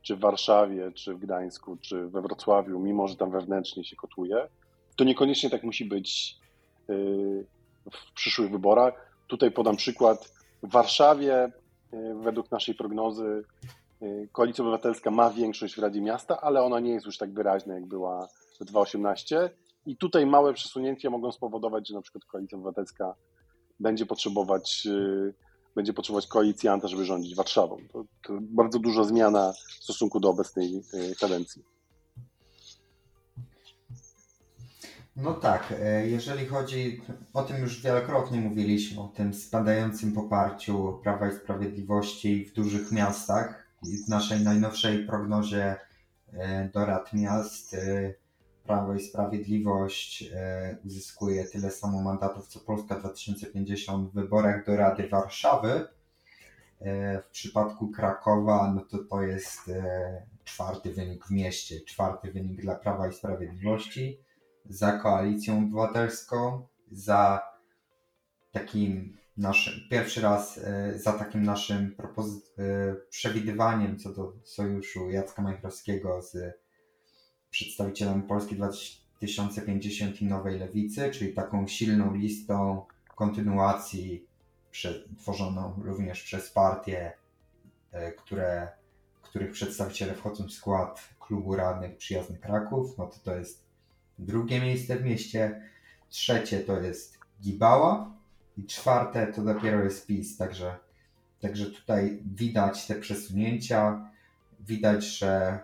Czy 0.03 0.17
w 0.17 0.21
Warszawie, 0.21 0.93
czy 0.93 1.15
w 1.15 1.19
Gdańsku, 1.19 1.77
czy 1.77 2.09
we 2.09 2.23
Wrocławiu, 2.23 2.79
mimo 2.81 3.09
że 3.09 3.17
tam 3.17 3.31
wewnętrznie 3.31 3.85
się 3.85 3.97
kotuje. 3.97 4.49
To 4.97 5.05
niekoniecznie 5.05 5.51
tak 5.51 5.63
musi 5.63 5.85
być 5.85 6.37
yy, 6.89 7.47
w 7.93 8.13
przyszłych 8.15 8.51
wyborach. 8.51 9.13
Tutaj 9.27 9.51
podam 9.51 9.77
przykład. 9.77 10.33
W 10.63 10.71
Warszawie, 10.71 11.53
yy, 11.93 12.15
według 12.15 12.51
naszej 12.51 12.75
prognozy, 12.75 13.45
Koalicja 14.33 14.65
Obywatelska 14.65 15.11
ma 15.11 15.31
większość 15.31 15.75
w 15.75 15.79
Radzie 15.79 16.01
Miasta, 16.01 16.41
ale 16.41 16.63
ona 16.63 16.81
nie 16.81 16.93
jest 16.93 17.07
już 17.07 17.19
tak 17.19 17.35
wyraźna, 17.35 17.75
jak 17.75 17.87
była 17.87 18.29
w 18.61 18.65
2018. 18.65 19.51
I 19.87 19.97
tutaj 19.97 20.27
małe 20.27 20.55
przesunięcia 20.55 21.11
mogą 21.11 21.33
spowodować, 21.33 21.89
że 21.89 21.95
na 21.95 22.03
przykład 22.03 22.25
Koalicja 22.25 22.59
Obywatelska 22.59 23.15
będzie 23.81 24.07
potrzebować, 24.07 24.87
y, 24.87 25.35
będzie 25.75 25.93
potrzebować 25.93 26.27
koalicjanta, 26.27 26.89
żeby 26.89 27.05
rządzić 27.05 27.35
Warszawą. 27.35 27.77
To, 27.93 28.05
to 28.27 28.39
bardzo 28.41 28.79
duża 28.79 29.05
zmiana 29.05 29.53
w 29.53 29.85
stosunku 29.85 30.21
do 30.21 30.31
obecnej 30.31 30.83
y, 30.95 31.15
kadencji. 31.21 31.65
No 35.17 35.35
tak, 35.35 35.75
e, 35.81 36.09
jeżeli 36.09 36.47
chodzi, 36.47 37.03
o 37.35 37.43
tym 37.43 37.63
już 37.63 37.83
wielokrotnie 37.83 38.41
mówiliśmy, 38.41 39.01
o 39.01 39.09
tym 39.09 39.35
spadającym 39.35 40.13
poparciu 40.13 41.01
Prawa 41.03 41.29
i 41.29 41.33
Sprawiedliwości 41.33 42.45
w 42.45 42.55
dużych 42.55 42.93
miastach. 42.93 43.68
W 43.83 44.09
naszej 44.09 44.41
najnowszej 44.41 45.07
prognozie 45.07 45.77
e, 46.33 46.69
do 46.75 46.87
rad 46.87 47.13
miast 47.13 47.75
e, 47.75 48.15
Prawo 48.65 48.95
i 48.95 49.01
Sprawiedliwość 49.01 50.23
e, 50.23 50.77
uzyskuje 50.85 51.45
tyle 51.45 51.71
samo 51.71 52.03
mandatów 52.03 52.49
co 52.49 52.61
Polska 52.61 52.99
2050 52.99 54.11
w 54.11 54.15
wyborach 54.15 54.67
do 54.67 54.77
Rady 54.77 55.09
Warszawy. 55.09 55.89
W 57.23 57.31
przypadku 57.31 57.89
Krakowa, 57.89 58.73
no 58.75 58.81
to 58.81 58.99
to 58.99 59.23
jest 59.23 59.71
czwarty 60.45 60.95
wynik 60.95 61.27
w 61.27 61.31
mieście, 61.31 61.81
czwarty 61.81 62.33
wynik 62.33 62.61
dla 62.61 62.75
Prawa 62.75 63.09
i 63.09 63.13
Sprawiedliwości, 63.13 64.21
za 64.69 64.93
koalicją 64.93 65.59
obywatelską, 65.59 66.67
za 66.93 67.43
takim 68.53 69.17
naszym, 69.37 69.75
pierwszy 69.91 70.21
raz 70.21 70.61
za 70.97 71.13
takim 71.13 71.43
naszym 71.43 71.95
przewidywaniem 73.11 73.99
co 73.99 74.13
do 74.13 74.33
sojuszu 74.45 75.11
Jacka 75.11 75.43
Majchrowskiego 75.43 76.23
z 76.23 76.37
przedstawicielem 77.51 78.23
Polski 78.23 78.57
2050 78.57 80.23
i 80.23 80.27
Nowej 80.27 80.59
Lewicy, 80.59 81.11
czyli 81.11 81.35
taką 81.35 81.67
silną 81.67 82.15
listą 82.15 82.87
kontynuacji 83.15 84.27
tworzoną 85.19 85.83
również 85.85 86.23
przez 86.23 86.51
partie, 86.51 87.13
e, 87.93 88.13
które, 88.13 88.69
których 89.23 89.53
przedstawiciele 89.53 90.15
wchodzą 90.15 90.49
w 90.49 90.53
skład 90.53 91.09
klubu 91.21 91.57
radnych 91.57 91.97
Przyjazny 91.97 92.39
Kraków, 92.39 92.99
no 92.99 93.07
to 93.07 93.19
to 93.25 93.39
jest 93.39 93.65
drugie 94.19 94.61
miejsce 94.61 94.97
w 94.97 95.05
mieście, 95.05 95.63
trzecie 96.09 96.61
to 96.61 96.81
jest 96.81 97.19
Gibała 97.43 98.13
i 98.57 98.67
czwarte 98.67 99.27
to 99.27 99.43
dopiero 99.43 99.85
jest 99.85 100.07
PiS, 100.07 100.37
także, 100.37 100.77
także 101.41 101.67
tutaj 101.67 102.23
widać 102.35 102.87
te 102.87 102.95
przesunięcia, 102.95 104.11
widać, 104.61 105.05
że 105.05 105.59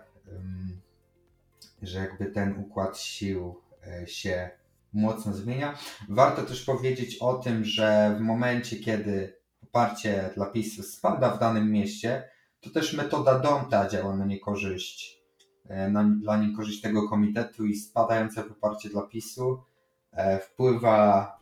że 1.81 1.99
jakby 1.99 2.25
ten 2.25 2.59
układ 2.59 2.97
sił 2.97 3.61
e, 3.87 4.07
się 4.07 4.49
mocno 4.93 5.33
zmienia. 5.33 5.77
Warto 6.09 6.41
też 6.43 6.63
powiedzieć 6.63 7.17
o 7.17 7.33
tym, 7.33 7.65
że 7.65 8.15
w 8.19 8.21
momencie, 8.21 8.75
kiedy 8.75 9.35
poparcie 9.59 10.29
dla 10.35 10.45
PiSu 10.45 10.83
spada 10.83 11.29
w 11.29 11.39
danym 11.39 11.71
mieście, 11.71 12.29
to 12.61 12.69
też 12.69 12.93
metoda 12.93 13.39
Donta 13.39 13.89
działa 13.89 14.15
na 14.15 14.25
niekorzyść, 14.25 15.21
e, 15.67 15.89
na, 15.89 16.03
dla 16.03 16.37
niekorzyść 16.37 16.81
tego 16.81 17.09
komitetu 17.09 17.65
i 17.65 17.75
spadające 17.75 18.43
poparcie 18.43 18.89
dla 18.89 19.01
PiSu 19.01 19.63
e, 20.11 20.39
wpływa 20.39 21.35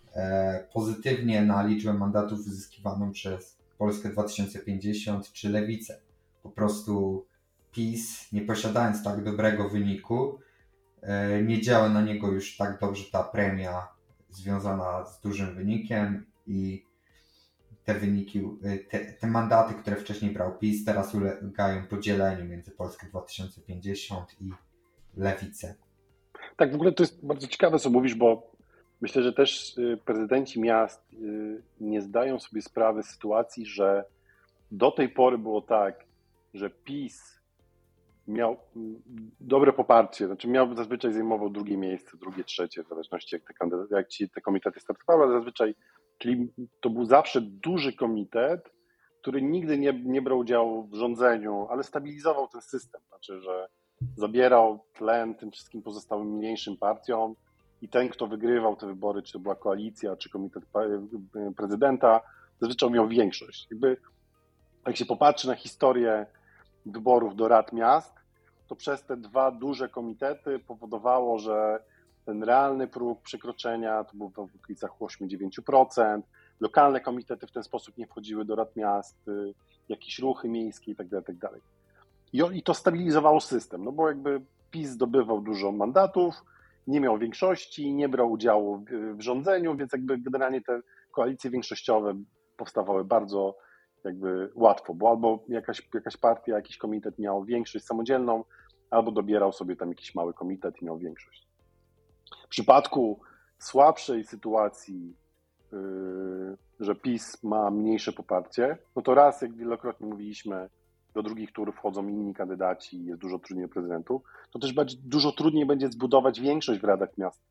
pozytywnie 0.74 1.42
na 1.42 1.64
liczbę 1.64 1.94
mandatów 1.94 2.40
uzyskiwaną 2.40 3.12
przez 3.12 3.58
Polskę 3.78 4.10
2050 4.10 5.32
czy 5.32 5.50
Lewicę. 5.50 6.02
Po 6.44 6.50
prostu 6.50 7.26
PiS, 7.72 8.32
nie 8.32 8.42
posiadając 8.42 9.04
tak 9.04 9.24
dobrego 9.24 9.70
wyniku, 9.70 10.40
e, 11.02 11.44
nie 11.44 11.62
działa 11.62 11.90
na 11.90 12.02
niego 12.02 12.32
już 12.32 12.58
tak 12.58 12.80
dobrze 12.80 13.04
ta 13.12 13.24
premia 13.24 13.88
związana 14.30 15.06
z 15.06 15.22
dużym 15.22 15.56
wynikiem 15.56 16.26
i 16.48 16.86
te 17.84 17.94
wyniki, 17.94 18.40
e, 18.64 18.78
te, 18.78 19.00
te 19.00 19.28
mandaty, 19.28 19.74
które 19.74 19.96
wcześniej 19.96 20.32
brał 20.32 20.58
PiS, 20.58 20.86
teraz 20.86 21.16
ulegają 21.16 21.88
podzieleniu 21.88 22.46
między 22.46 22.72
Polskę 22.72 23.08
2050 23.08 24.42
i 24.42 24.50
Lewicę. 25.18 25.76
Tak, 26.58 26.72
w 26.72 26.76
ogóle 26.76 26.92
to 26.92 27.04
jest 27.04 27.26
bardzo 27.26 27.48
ciekawe, 27.48 27.80
co 27.80 27.90
mówisz, 27.90 28.16
bo 28.16 28.53
myślę, 29.04 29.24
że 29.24 29.34
też 29.34 29.78
y, 29.78 29.98
prezydenci 30.06 30.62
miast 30.62 31.14
y, 31.14 31.62
nie 31.80 32.02
zdają 32.02 32.40
sobie 32.40 32.62
sprawy 32.62 33.04
z 33.04 33.10
sytuacji, 33.10 33.66
że 33.66 34.06
do 34.72 34.92
tej 34.92 35.10
pory 35.10 35.38
było 35.38 35.62
tak, 35.62 36.06
że 36.54 36.70
PiS 36.70 37.40
miał 38.28 38.58
dobre 39.40 39.74
poparcie, 39.74 40.28
znaczy 40.28 40.48
miał 40.48 40.76
zazwyczaj 40.76 41.14
zajmował 41.14 41.50
drugie 41.50 41.78
miejsce, 41.78 42.18
drugie, 42.18 42.44
trzecie, 42.44 42.84
w 42.84 42.88
zależności 42.88 43.36
jak 43.36 43.44
te, 43.44 43.54
jak 43.96 44.08
ci 44.08 44.30
te 44.30 44.42
komitety 44.42 44.80
startowały, 44.80 45.24
ale 45.24 45.34
zazwyczaj, 45.34 45.76
czyli 46.18 46.48
to 46.80 46.90
był 46.90 47.06
zawsze 47.06 47.42
duży 47.42 47.94
komitet, 47.94 48.74
który 49.22 49.42
nigdy 49.42 49.78
nie, 49.78 50.02
nie 50.06 50.22
brał 50.22 50.38
udziału 50.38 50.88
w 50.88 50.96
rządzeniu, 50.96 51.68
ale 51.70 51.84
stabilizował 51.84 52.48
ten 52.48 52.62
system, 52.62 53.02
znaczy, 53.10 53.42
że 53.42 53.68
zabierał 54.16 54.86
tlen 54.94 55.36
tym 55.36 55.52
wszystkim 55.52 55.82
pozostałym 55.82 56.28
mniejszym 56.28 56.78
partiom 56.78 57.36
i 57.84 57.90
ten, 57.90 58.10
kto 58.10 58.28
wygrywał 58.28 58.76
te 58.76 58.88
wybory, 58.88 59.22
czy 59.22 59.34
to 59.34 59.40
była 59.40 59.56
koalicja, 59.56 60.16
czy 60.16 60.30
komitet 60.30 60.64
prezydenta, 61.58 62.22
zazwyczaj 62.62 62.92
miał 62.92 63.08
większość. 63.08 63.68
Jakby, 63.72 63.98
jak 64.86 64.98
się 64.98 65.06
popatrzy 65.06 65.48
na 65.48 65.56
historię 65.56 66.26
wyborów 66.86 67.36
do 67.36 67.48
rad 67.48 67.74
miast, 67.74 68.14
to 68.68 68.76
przez 68.76 69.04
te 69.04 69.18
dwa 69.18 69.52
duże 69.52 69.90
komitety 69.90 70.60
powodowało, 70.60 71.40
że 71.40 71.84
ten 72.26 72.44
realny 72.44 72.88
próg 72.88 73.22
przekroczenia 73.22 74.04
to 74.04 74.18
był 74.18 74.30
w 74.30 74.40
okolicach 74.40 74.92
8-9%. 75.00 76.22
Lokalne 76.60 77.02
komitety 77.02 77.48
w 77.48 77.52
ten 77.52 77.64
sposób 77.64 77.98
nie 77.98 78.08
wchodziły 78.08 78.46
do 78.46 78.56
rad 78.56 78.76
miast, 78.76 79.28
y, 79.28 79.54
jakieś 79.90 80.20
ruchy 80.20 80.50
miejskie 80.50 80.92
itd. 80.92 81.22
Tak 81.22 81.36
itd. 81.36 81.60
Tak 82.42 82.56
I 82.56 82.64
to 82.64 82.74
stabilizowało 82.74 83.42
system, 83.42 83.84
no 83.84 83.92
bo 83.92 84.08
jakby 84.08 84.42
PiS 84.72 84.90
zdobywał 84.90 85.42
dużo 85.42 85.72
mandatów 85.72 86.44
nie 86.88 87.00
miał 87.00 87.18
większości, 87.18 87.94
nie 87.94 88.10
brał 88.10 88.32
udziału 88.32 88.86
w, 89.18 89.22
rządzeniu, 89.22 89.76
więc 89.76 89.92
jakby 89.92 90.18
generalnie 90.18 90.62
te 90.62 90.82
koalicje 91.12 91.50
większościowe 91.50 92.14
powstawały 92.58 93.06
bardzo 93.06 93.58
jakby 94.04 94.52
łatwo, 94.56 94.94
bo 94.94 95.10
albo 95.10 95.44
jakaś, 95.48 95.90
jakaś 95.94 96.18
partia, 96.18 96.56
jakiś 96.56 96.78
komitet 96.78 97.20
miał 97.20 97.44
większość 97.44 97.86
samodzielną, 97.86 98.44
albo 98.90 99.12
dobierał 99.12 99.54
sobie 99.54 99.76
tam 99.76 99.90
jakiś 99.90 100.16
mały 100.16 100.34
komitet 100.34 100.82
i 100.82 100.86
miał 100.86 100.98
większość. 100.98 101.48
W 102.46 102.48
przypadku 102.48 103.22
słabszej 103.60 104.24
sytuacji, 104.24 105.16
yy, 105.72 106.58
że 106.80 106.96
PiS 106.96 107.44
ma 107.44 107.72
mniejsze 107.72 108.12
poparcie, 108.12 108.78
no 108.96 109.02
to 109.02 109.14
raz, 109.14 109.42
jak 109.42 109.54
wielokrotnie 109.54 110.08
mówiliśmy, 110.08 110.70
do 111.14 111.24
drugich 111.24 111.52
tur 111.52 111.74
wchodzą 111.74 112.08
inni 112.08 112.34
kandydaci 112.34 113.06
jest 113.06 113.22
dużo 113.22 113.40
trudniej 113.40 113.68
prezydentów, 113.68 114.22
to 114.52 114.60
też 114.60 114.74
dużo 115.04 115.32
trudniej 115.32 115.66
będzie 115.66 115.90
zbudować 115.90 116.42
większość 116.42 116.82
w 116.82 116.84
radach 116.84 117.18
miast. 117.18 117.42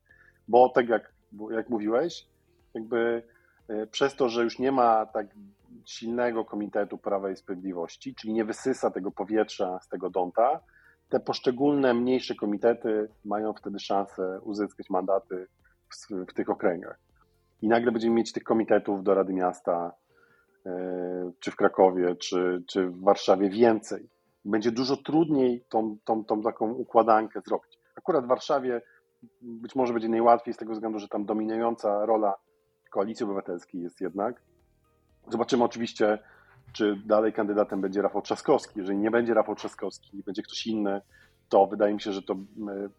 Bo 0.47 0.69
tak 0.69 0.89
jak, 0.89 1.13
jak 1.51 1.69
mówiłeś, 1.69 2.27
jakby 2.73 3.23
yy, 3.69 3.87
przez 3.87 4.15
to, 4.15 4.29
że 4.29 4.43
już 4.43 4.59
nie 4.59 4.71
ma 4.71 5.05
tak 5.05 5.27
silnego 5.85 6.45
komitetu 6.45 6.97
Prawa 6.97 7.31
i 7.31 7.35
Sprawiedliwości, 7.35 8.15
czyli 8.15 8.33
nie 8.33 8.45
wysysa 8.45 8.91
tego 8.91 9.11
powietrza 9.11 9.79
z 9.79 9.87
tego 9.87 10.09
donta, 10.09 10.59
te 11.09 11.19
poszczególne 11.19 11.93
mniejsze 11.93 12.35
komitety 12.35 13.09
mają 13.25 13.53
wtedy 13.53 13.79
szansę 13.79 14.39
uzyskać 14.41 14.89
mandaty 14.89 15.47
w, 15.89 16.25
w 16.29 16.33
tych 16.33 16.49
okręgach. 16.49 16.99
I 17.61 17.67
nagle 17.67 17.91
będziemy 17.91 18.15
mieć 18.15 18.31
tych 18.31 18.43
komitetów 18.43 19.03
do 19.03 19.13
Rady 19.13 19.33
Miasta, 19.33 19.91
czy 21.39 21.51
w 21.51 21.55
Krakowie, 21.55 22.15
czy, 22.15 22.63
czy 22.67 22.87
w 22.87 23.03
Warszawie 23.03 23.49
więcej. 23.49 24.09
Będzie 24.45 24.71
dużo 24.71 24.97
trudniej 24.97 25.65
tą, 25.69 25.97
tą, 26.05 26.25
tą 26.25 26.41
taką 26.41 26.71
układankę 26.71 27.41
zrobić. 27.41 27.79
Akurat 27.95 28.25
w 28.25 28.27
Warszawie 28.27 28.81
być 29.41 29.75
może 29.75 29.93
będzie 29.93 30.09
najłatwiej 30.09 30.53
z 30.53 30.57
tego 30.57 30.73
względu, 30.73 30.99
że 30.99 31.07
tam 31.07 31.25
dominująca 31.25 32.05
rola 32.05 32.35
koalicji 32.91 33.23
obywatelskiej 33.23 33.81
jest 33.81 34.01
jednak. 34.01 34.41
Zobaczymy 35.27 35.63
oczywiście, 35.63 36.19
czy 36.73 37.01
dalej 37.05 37.33
kandydatem 37.33 37.81
będzie 37.81 38.01
Rafał 38.01 38.21
Trzaskowski. 38.21 38.79
Jeżeli 38.79 38.97
nie 38.97 39.11
będzie 39.11 39.33
Rafał 39.33 39.55
Trzaskowski, 39.55 40.23
będzie 40.23 40.43
ktoś 40.43 40.67
inny, 40.67 41.01
to 41.49 41.67
wydaje 41.67 41.93
mi 41.93 42.01
się, 42.01 42.13
że 42.13 42.21
to 42.21 42.35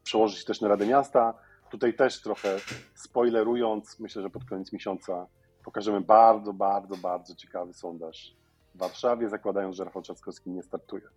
przełoży 0.03 0.37
się 0.37 0.45
też 0.45 0.61
na 0.61 0.69
Radę 0.69 0.87
Miasta. 0.87 1.35
Tutaj 1.71 1.95
też 1.95 2.23
trochę 2.23 2.57
spoilerując, 2.95 4.01
myślę, 4.01 4.23
że 4.23 4.31
pod 4.31 4.45
koniec 4.45 4.73
miesiąca 4.73 5.27
pokażemy 5.65 6.01
bardzo, 6.01 6.53
bardzo, 6.53 6.97
bardzo 6.97 7.35
ciekawy 7.35 7.75
sondaż 7.75 8.37
w 8.75 8.79
Warszawie, 8.79 9.29
zakładając, 9.29 9.77
że 9.77 9.85
Rafał 9.85 10.03
Trzaskowski 10.03 10.51
nie 10.51 10.63
startuje. 10.63 11.09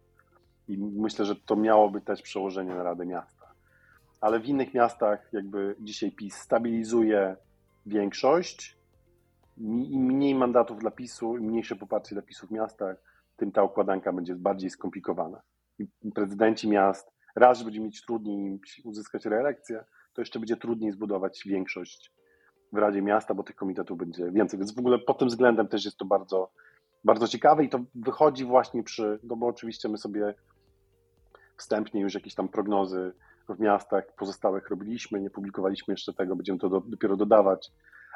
I 0.68 0.78
myślę, 0.78 1.26
że 1.26 1.36
to 1.36 1.56
miałoby 1.56 2.02
też 2.02 2.22
przełożenie 2.22 2.76
na 2.76 2.84
Radę 2.84 3.06
Miasta. 3.06 3.48
Ale 4.22 4.40
w 4.40 4.46
innych 4.46 4.74
miastach 4.74 5.34
jakby 5.34 5.76
dzisiaj 5.80 6.12
PiS 6.12 6.36
stabilizuje 6.36 7.36
większość, 7.86 8.78
im 9.58 10.04
mniej 10.04 10.36
mandatów 10.36 10.80
dla 10.80 10.92
PiSu, 10.92 11.38
im 11.38 11.44
mniejsze 11.44 11.76
poparcie 11.76 12.16
dla 12.16 12.22
PiSu 12.22 12.48
w 12.48 12.52
miastach, 12.52 12.98
tym 13.38 13.52
ta 13.52 13.64
układanka 13.64 14.14
będzie 14.14 14.36
bardziej 14.36 14.70
skomplikowana. 14.70 15.42
I 15.80 16.12
prezydenci 16.16 16.70
miast, 16.70 17.12
raz, 17.36 17.58
że 17.58 17.66
będzie 17.66 17.80
mieć 17.80 18.02
trudniej 18.06 18.60
uzyskać 18.84 19.26
reelekcję, 19.26 19.84
to 20.14 20.22
jeszcze 20.22 20.40
będzie 20.40 20.58
trudniej 20.58 20.92
zbudować 20.92 21.44
większość 21.46 22.12
w 22.74 22.78
Radzie 22.78 23.02
Miasta, 23.02 23.34
bo 23.34 23.44
tych 23.44 23.56
komitetów 23.56 23.98
będzie 23.98 24.32
więcej. 24.32 24.60
Więc 24.60 24.76
w 24.76 24.80
ogóle 24.80 25.00
pod 25.00 25.18
tym 25.20 25.28
względem 25.28 25.68
też 25.68 25.86
jest 25.86 25.98
to 25.98 26.06
bardzo, 26.06 26.52
bardzo 27.04 27.28
ciekawe 27.28 27.64
i 27.64 27.70
to 27.70 27.80
wychodzi 27.96 28.46
właśnie 28.46 28.84
przy, 28.84 29.20
no 29.24 29.36
bo 29.36 29.48
oczywiście 29.48 29.90
my 29.90 29.98
sobie 29.98 30.34
wstępnie 31.58 32.02
już 32.02 32.14
jakieś 32.14 32.36
tam 32.36 32.50
prognozy 32.50 33.14
w 33.50 33.60
miastach 33.60 34.16
pozostałych 34.16 34.70
robiliśmy, 34.70 35.20
nie 35.20 35.30
publikowaliśmy 35.30 35.94
jeszcze 35.94 36.14
tego, 36.14 36.36
będziemy 36.36 36.60
to 36.60 36.70
do, 36.70 36.82
dopiero 36.82 37.18
dodawać, 37.18 37.72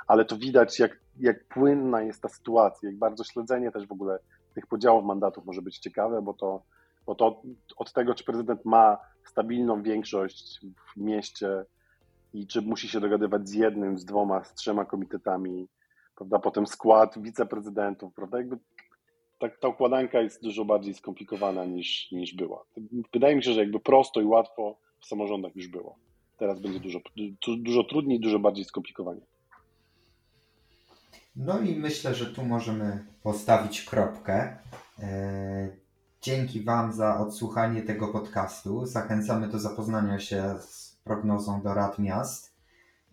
ale 0.07 0.25
to 0.25 0.37
widać, 0.37 0.79
jak, 0.79 0.99
jak 1.19 1.47
płynna 1.47 2.01
jest 2.01 2.21
ta 2.21 2.29
sytuacja, 2.29 2.89
jak 2.89 2.97
bardzo 2.97 3.23
śledzenie 3.23 3.71
też 3.71 3.87
w 3.87 3.91
ogóle 3.91 4.19
tych 4.53 4.67
podziałów 4.67 5.05
mandatów 5.05 5.45
może 5.45 5.61
być 5.61 5.79
ciekawe, 5.79 6.21
bo 6.21 6.33
to, 6.33 6.63
bo 7.05 7.15
to 7.15 7.41
od 7.77 7.93
tego, 7.93 8.13
czy 8.15 8.23
prezydent 8.23 8.65
ma 8.65 8.97
stabilną 9.23 9.83
większość 9.83 10.59
w 10.93 10.97
mieście 10.97 11.65
i 12.33 12.47
czy 12.47 12.61
musi 12.61 12.89
się 12.89 12.99
dogadywać 12.99 13.49
z 13.49 13.53
jednym, 13.53 13.97
z 13.97 14.05
dwoma, 14.05 14.43
z 14.43 14.53
trzema 14.53 14.85
komitetami, 14.85 15.67
prawda, 16.15 16.39
potem 16.39 16.67
skład 16.67 17.21
wiceprezydentów, 17.21 18.13
prawda, 18.13 18.37
jakby 18.37 18.57
ta, 19.39 19.49
ta 19.49 19.67
układanka 19.67 20.21
jest 20.21 20.43
dużo 20.43 20.65
bardziej 20.65 20.93
skomplikowana 20.93 21.65
niż, 21.65 22.11
niż 22.11 22.35
była. 22.35 22.63
Wydaje 23.13 23.35
mi 23.35 23.43
się, 23.43 23.53
że 23.53 23.59
jakby 23.59 23.79
prosto 23.79 24.21
i 24.21 24.25
łatwo 24.25 24.77
w 24.99 25.05
samorządach 25.05 25.55
już 25.55 25.67
było. 25.67 25.95
Teraz 26.37 26.59
będzie 26.59 26.79
dużo, 26.79 26.99
dużo 27.57 27.83
trudniej, 27.83 28.19
dużo 28.19 28.39
bardziej 28.39 28.65
skomplikowanie. 28.65 29.21
No 31.35 31.59
i 31.59 31.75
myślę, 31.75 32.15
że 32.15 32.25
tu 32.25 32.45
możemy 32.45 33.05
postawić 33.23 33.81
kropkę. 33.81 34.57
E, 34.99 35.69
dzięki 36.21 36.63
Wam 36.63 36.93
za 36.93 37.19
odsłuchanie 37.19 37.81
tego 37.81 38.07
podcastu. 38.07 38.85
Zachęcamy 38.85 39.47
do 39.47 39.59
zapoznania 39.59 40.19
się 40.19 40.55
z 40.59 40.90
prognozą 41.03 41.61
do 41.61 41.73
Rad 41.73 41.99
Miast, 41.99 42.53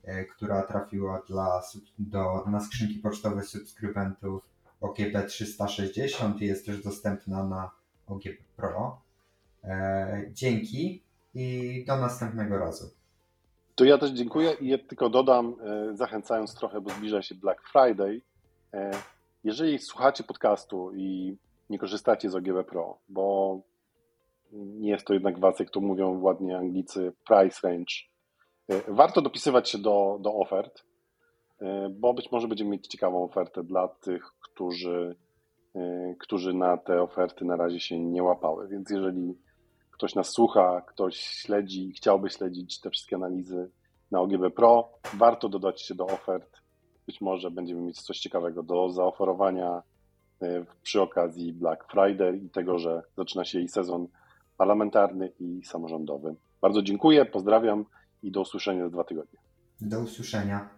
e, 0.05 0.24
która 0.24 0.62
trafiła 0.62 1.22
dla, 1.29 1.62
do, 1.98 2.44
na 2.46 2.61
skrzynki 2.61 2.94
pocztowe 2.94 3.42
subskrybentów 3.42 4.42
OGP 4.81 5.22
360 5.27 6.40
i 6.40 6.46
jest 6.46 6.66
też 6.66 6.83
dostępna 6.83 7.44
na 7.44 7.70
OGP 8.07 8.42
Pro. 8.57 9.01
E, 9.64 10.24
dzięki 10.33 11.03
i 11.35 11.85
do 11.87 11.96
następnego 11.96 12.59
razu. 12.59 12.90
To 13.74 13.85
ja 13.85 13.98
też 13.98 14.11
dziękuję 14.11 14.53
i 14.61 14.68
ja 14.68 14.79
tylko 14.79 15.11
dodam, 15.11 15.57
e, 15.61 15.96
zachęcając 15.96 16.55
trochę, 16.55 16.81
bo 16.81 16.90
zbliża 16.90 17.22
się 17.22 17.35
Black 17.35 17.61
Friday. 17.68 18.20
Jeżeli 19.44 19.79
słuchacie 19.79 20.24
podcastu 20.24 20.92
i 20.94 21.37
nie 21.70 21.79
korzystacie 21.79 22.31
z 22.31 22.35
OGB 22.35 22.64
Pro, 22.64 22.98
bo 23.09 23.61
nie 24.52 24.90
jest 24.90 25.06
to 25.06 25.14
jednak 25.14 25.38
was, 25.38 25.58
jak 25.58 25.70
to 25.70 25.80
mówią 25.80 26.20
ładnie 26.20 26.58
Anglicy, 26.58 27.12
price 27.26 27.68
range, 27.68 27.94
e, 28.68 28.92
warto 28.92 29.22
dopisywać 29.22 29.70
się 29.70 29.78
do, 29.78 30.18
do 30.20 30.34
ofert, 30.34 30.84
bo 31.90 32.14
być 32.14 32.32
może 32.32 32.48
będziemy 32.48 32.70
mieć 32.70 32.87
ciekawą 32.87 33.24
ofertę 33.24 33.64
dla 33.64 33.88
tych, 33.88 34.24
którzy, 34.40 35.16
którzy 36.18 36.54
na 36.54 36.76
te 36.76 37.02
oferty 37.02 37.44
na 37.44 37.56
razie 37.56 37.80
się 37.80 37.98
nie 37.98 38.22
łapały. 38.22 38.68
Więc 38.68 38.90
jeżeli 38.90 39.38
ktoś 39.98 40.14
nas 40.14 40.28
słucha, 40.28 40.80
ktoś 40.87 41.16
śledzi 41.16 41.88
i 41.88 41.92
chciałby 41.92 42.30
śledzić 42.30 42.80
te 42.80 42.90
wszystkie 42.90 43.16
analizy 43.16 43.70
na 44.11 44.20
OGB 44.20 44.50
Pro, 44.56 44.88
warto 45.14 45.48
dodać 45.48 45.82
się 45.82 45.94
do 45.94 46.06
ofert. 46.06 46.56
Być 47.06 47.20
może 47.20 47.50
będziemy 47.50 47.80
mieć 47.80 48.02
coś 48.02 48.18
ciekawego 48.18 48.62
do 48.62 48.90
zaoferowania 48.90 49.82
e, 50.42 50.64
przy 50.82 51.02
okazji 51.02 51.52
Black 51.52 51.92
Friday 51.92 52.37
i 52.37 52.50
tego, 52.50 52.78
że 52.78 53.02
zaczyna 53.16 53.44
się 53.44 53.61
i 53.61 53.68
sezon 53.68 54.08
parlamentarny 54.59 55.33
i 55.40 55.64
samorządowy. 55.64 56.35
Bardzo 56.61 56.83
dziękuję, 56.83 57.25
pozdrawiam 57.25 57.85
i 58.23 58.31
do 58.31 58.40
usłyszenia 58.40 58.85
za 58.85 58.90
dwa 58.90 59.05
tygodnie. 59.05 59.38
Do 59.81 60.01
usłyszenia. 60.01 60.78